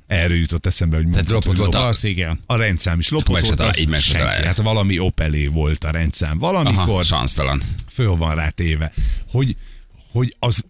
[0.07, 2.39] Erről jutott eszembe, hogy Tehát mondtad, lopott hogy volt a- Az igen.
[2.45, 4.45] a rendszám is lopott volt, az így meg se senki.
[4.45, 6.37] Hát valami Opelé volt a rendszám.
[6.37, 7.61] Valamikor Aha, sansztalan.
[7.89, 8.91] föl van rá téve,
[9.31, 9.55] hogy,
[10.11, 10.63] hogy az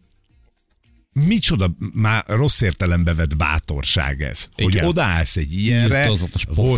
[1.14, 4.86] micsoda már rossz értelembe vett bátorság ez, hogy Igen.
[4.86, 6.06] odaállsz egy ilyenre.
[6.56, 6.78] Volt-.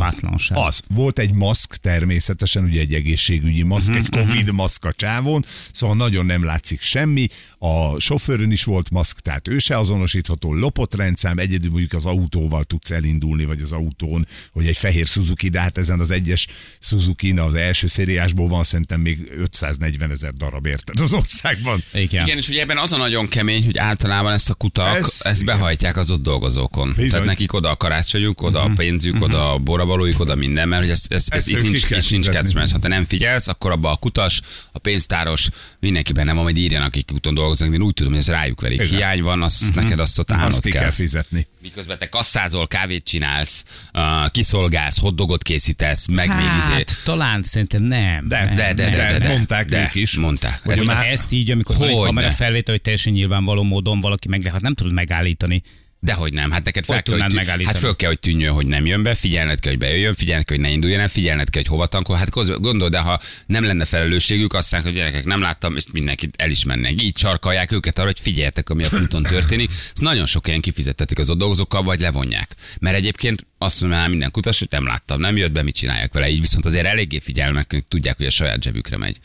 [0.50, 5.46] Az, volt egy maszk természetesen, ugye egy egészségügyi maszk, Mhm, egy Covid maszk a csávon,
[5.72, 7.28] szóval nagyon nem látszik semmi.
[7.58, 12.64] A sofőrön is volt maszk, tehát ő se azonosítható, lopott rendszám, egyedül mondjuk az autóval
[12.64, 16.48] tudsz elindulni, vagy az autón, hogy egy fehér Suzuki, de hát ezen az egyes
[16.80, 21.84] suzuki az első szériásból van szerintem még 540 ezer darab érted az országban.
[21.94, 22.26] Igen.
[22.26, 25.20] Igen, és ugye ebben az a nagyon kemény, hogy általában ezt a kutak, Ez- ez,
[25.24, 25.56] ezt igen.
[25.58, 26.88] behajtják az ott dolgozókon.
[26.96, 27.10] Bizony.
[27.10, 30.92] Tehát nekik oda a karácsonyuk, oda a pénzük, oda a boravalójuk, oda minden, mert hogy
[30.92, 32.34] ez, ez, ez Ezt itt nincs, nincs fizetni.
[32.34, 32.72] kecmes.
[32.72, 36.88] Ha te nem figyelsz, akkor abba a kutas, a pénztáros, mindenki benne van, majd írjanak,
[36.88, 38.82] akik úton dolgoznak, de én úgy tudom, hogy ez rájuk verik.
[38.82, 38.96] Igen.
[38.98, 40.92] Hiány van, azt neked azt ott állnod Azt kell kell.
[40.92, 41.48] fizetni.
[41.62, 46.72] Miközben te kasszázol, kávét csinálsz, uh, kiszolgálsz, hotdogot készítesz, meg még izé.
[46.72, 48.28] Hát talán szerintem nem.
[48.28, 49.12] De, nem, De, de, de, nem.
[49.12, 50.18] de, de, mondták de, ők is.
[50.18, 50.62] Mondták.
[50.66, 51.94] Ez a már- ezt így, amikor Hogyne.
[52.06, 55.62] kamera felvétel, hogy teljesen nyilvánvaló módon valaki meg, de hát nem tudod megállítani.
[56.00, 57.76] Dehogy nem, hát neked fel Hogy kell, hogy, tudnád tű- megállítani?
[57.76, 60.56] hát föl kell, hogy tűnjön, hogy nem jön be, figyelned kell, hogy bejöjjön, figyelned kell,
[60.58, 62.16] hogy ne induljon el, figyelned kell, hogy hova tankol.
[62.16, 65.84] Hát koz- gondol, de ha nem lenne felelősségük, azt mondják, hogy gyerekek, nem láttam, és
[65.92, 67.02] mindenkit elismernek.
[67.02, 69.70] Így csarkalják őket arra, hogy figyeljetek, ami a úton történik.
[69.70, 72.56] Ez nagyon sok ilyen kifizettetik az ott dolgozókkal, vagy levonják.
[72.80, 76.30] Mert egyébként azt mondja minden kutas, hogy nem láttam, nem jött be, mit csinálják vele.
[76.30, 79.18] Így viszont azért eléggé figyelnek, tudják, hogy a saját zsebükre megy.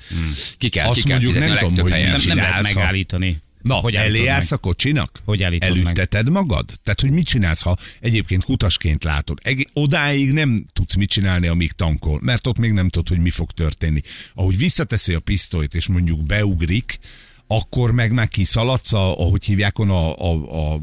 [0.58, 2.20] Ki kell, Azt ki kell mondjuk fizetni nem a tudom, legtöbb hogy helyen.
[2.26, 3.38] Nem, nem lehet megállítani.
[3.68, 4.58] Na, Hogy elé állítod állsz meg?
[4.58, 5.22] a kocsinak?
[5.24, 5.78] Hogy állítod meg?
[5.78, 6.64] Elülteted magad?
[6.82, 9.38] Tehát, hogy mit csinálsz, ha egyébként kutasként látod?
[9.42, 13.30] Eg- odáig nem tudsz mit csinálni, amíg tankol, mert ott még nem tudod, hogy mi
[13.30, 14.00] fog történni.
[14.34, 16.98] Ahogy visszateszi a pisztolyt, és mondjuk beugrik,
[17.46, 20.32] akkor meg már kiszaladsz, a, ahogy hívják on a, a,
[20.72, 20.80] a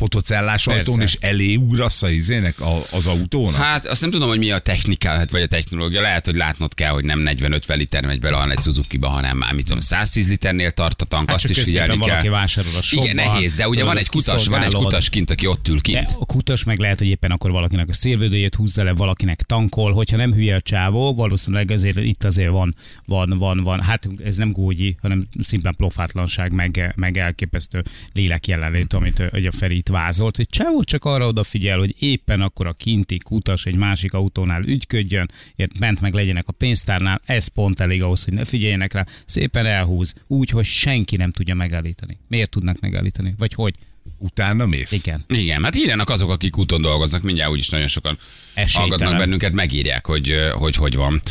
[0.00, 1.18] fotocellás ajtón, Persze.
[1.20, 3.54] és elé ugrasz a izének, a, az autónak?
[3.54, 6.00] Hát azt nem tudom, hogy mi a technika, hát, vagy a technológia.
[6.00, 9.52] Lehet, hogy látnod kell, hogy nem 40-50 liter megy bele, hanem egy Suzuki-ba, hanem már
[9.52, 12.30] mit tudom, 110 liternél tart a tank, Hát azt is figyelni valaki kell.
[12.30, 15.46] vásárol a shopban, Igen, nehéz, de ugye van egy kutas, van egy kutas kint, aki
[15.46, 16.16] ott ül De kint.
[16.18, 20.16] a kutas meg lehet, hogy éppen akkor valakinek a szélvédőjét húzza le, valakinek tankol, hogyha
[20.16, 23.82] nem hülye a csávó, valószínűleg azért itt azért van, van, van, van.
[23.82, 29.76] Hát ez nem gógyi, hanem szimplán plofátlanság, meg, meg elképesztő lélek jelenlét, amit a Feri
[29.76, 34.12] itt vázolt, hogy csávó csak arra odafigyel, hogy éppen akkor a kinti kutas egy másik
[34.12, 38.92] autónál ügyködjön, ért ment meg legyenek a pénztárnál, ez pont elég ahhoz, hogy ne figyeljenek
[38.92, 42.18] rá, szépen elhúz, úgy, hogy senki nem tudja megállítani.
[42.28, 43.34] Miért tudnak megállítani?
[43.38, 43.74] Vagy hogy?
[44.18, 44.92] Utána mész?
[44.92, 45.24] Igen.
[45.28, 48.18] Igen, hát írjanak azok, akik úton dolgoznak, mindjárt úgyis nagyon sokan
[48.54, 48.88] Esélytelen.
[48.88, 51.22] hallgatnak bennünket, megírják, hogy hogy, hogy van.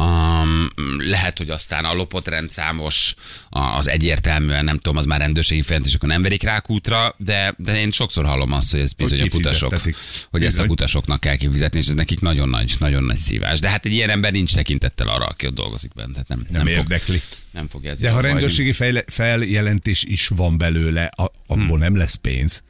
[0.00, 3.14] Um, lehet, hogy aztán a lopott rendszámos,
[3.50, 7.80] az egyértelműen, nem tudom, az már rendőrségi fejezetés, akkor nem verik rá kútra, de, de
[7.80, 9.94] én sokszor hallom azt, hogy ez bizony a kutasok, hogy ezt
[10.30, 10.66] a Bizony.
[10.66, 13.58] kutasoknak kell kifizetni, és ez nekik nagyon nagy, nagyon nagy szívás.
[13.58, 16.12] De hát egy ilyen ember nincs tekintettel arra, aki ott dolgozik benne.
[16.12, 17.20] Tehát nem, Nem, nem, nem fog, érdekli.
[17.50, 21.78] nem fogja ezért De ha rendőrségi fejle- feljelentés is van belőle, a, abból Hmm.
[21.78, 22.62] nem lesz pénz.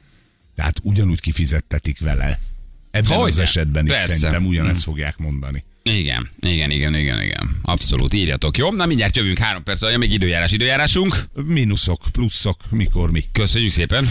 [0.55, 2.39] Tehát ugyanúgy kifizettetik vele.
[2.91, 3.41] Ebben az Hogyne?
[3.43, 4.07] esetben is Persze.
[4.11, 4.17] Hmm.
[4.17, 5.63] szerintem ugyanezt fogják mondani.
[5.83, 7.59] Igen, igen, igen, igen, igen.
[7.61, 8.57] Abszolút, írjatok.
[8.57, 11.15] Jó, na mindjárt jövünk három perc, alatt, még időjárás, időjárásunk.
[11.45, 13.23] Mínuszok, pluszok, mikor mi.
[13.31, 14.07] Köszönjük szépen.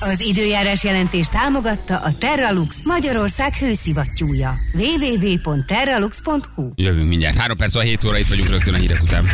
[0.00, 4.58] Az időjárás jelentés támogatta a Terralux Magyarország hőszivattyúja.
[4.74, 7.36] www.terralux.hu Jövünk mindjárt.
[7.36, 9.24] Három perc, a 7 óra itt vagyunk rögtön a hírek után.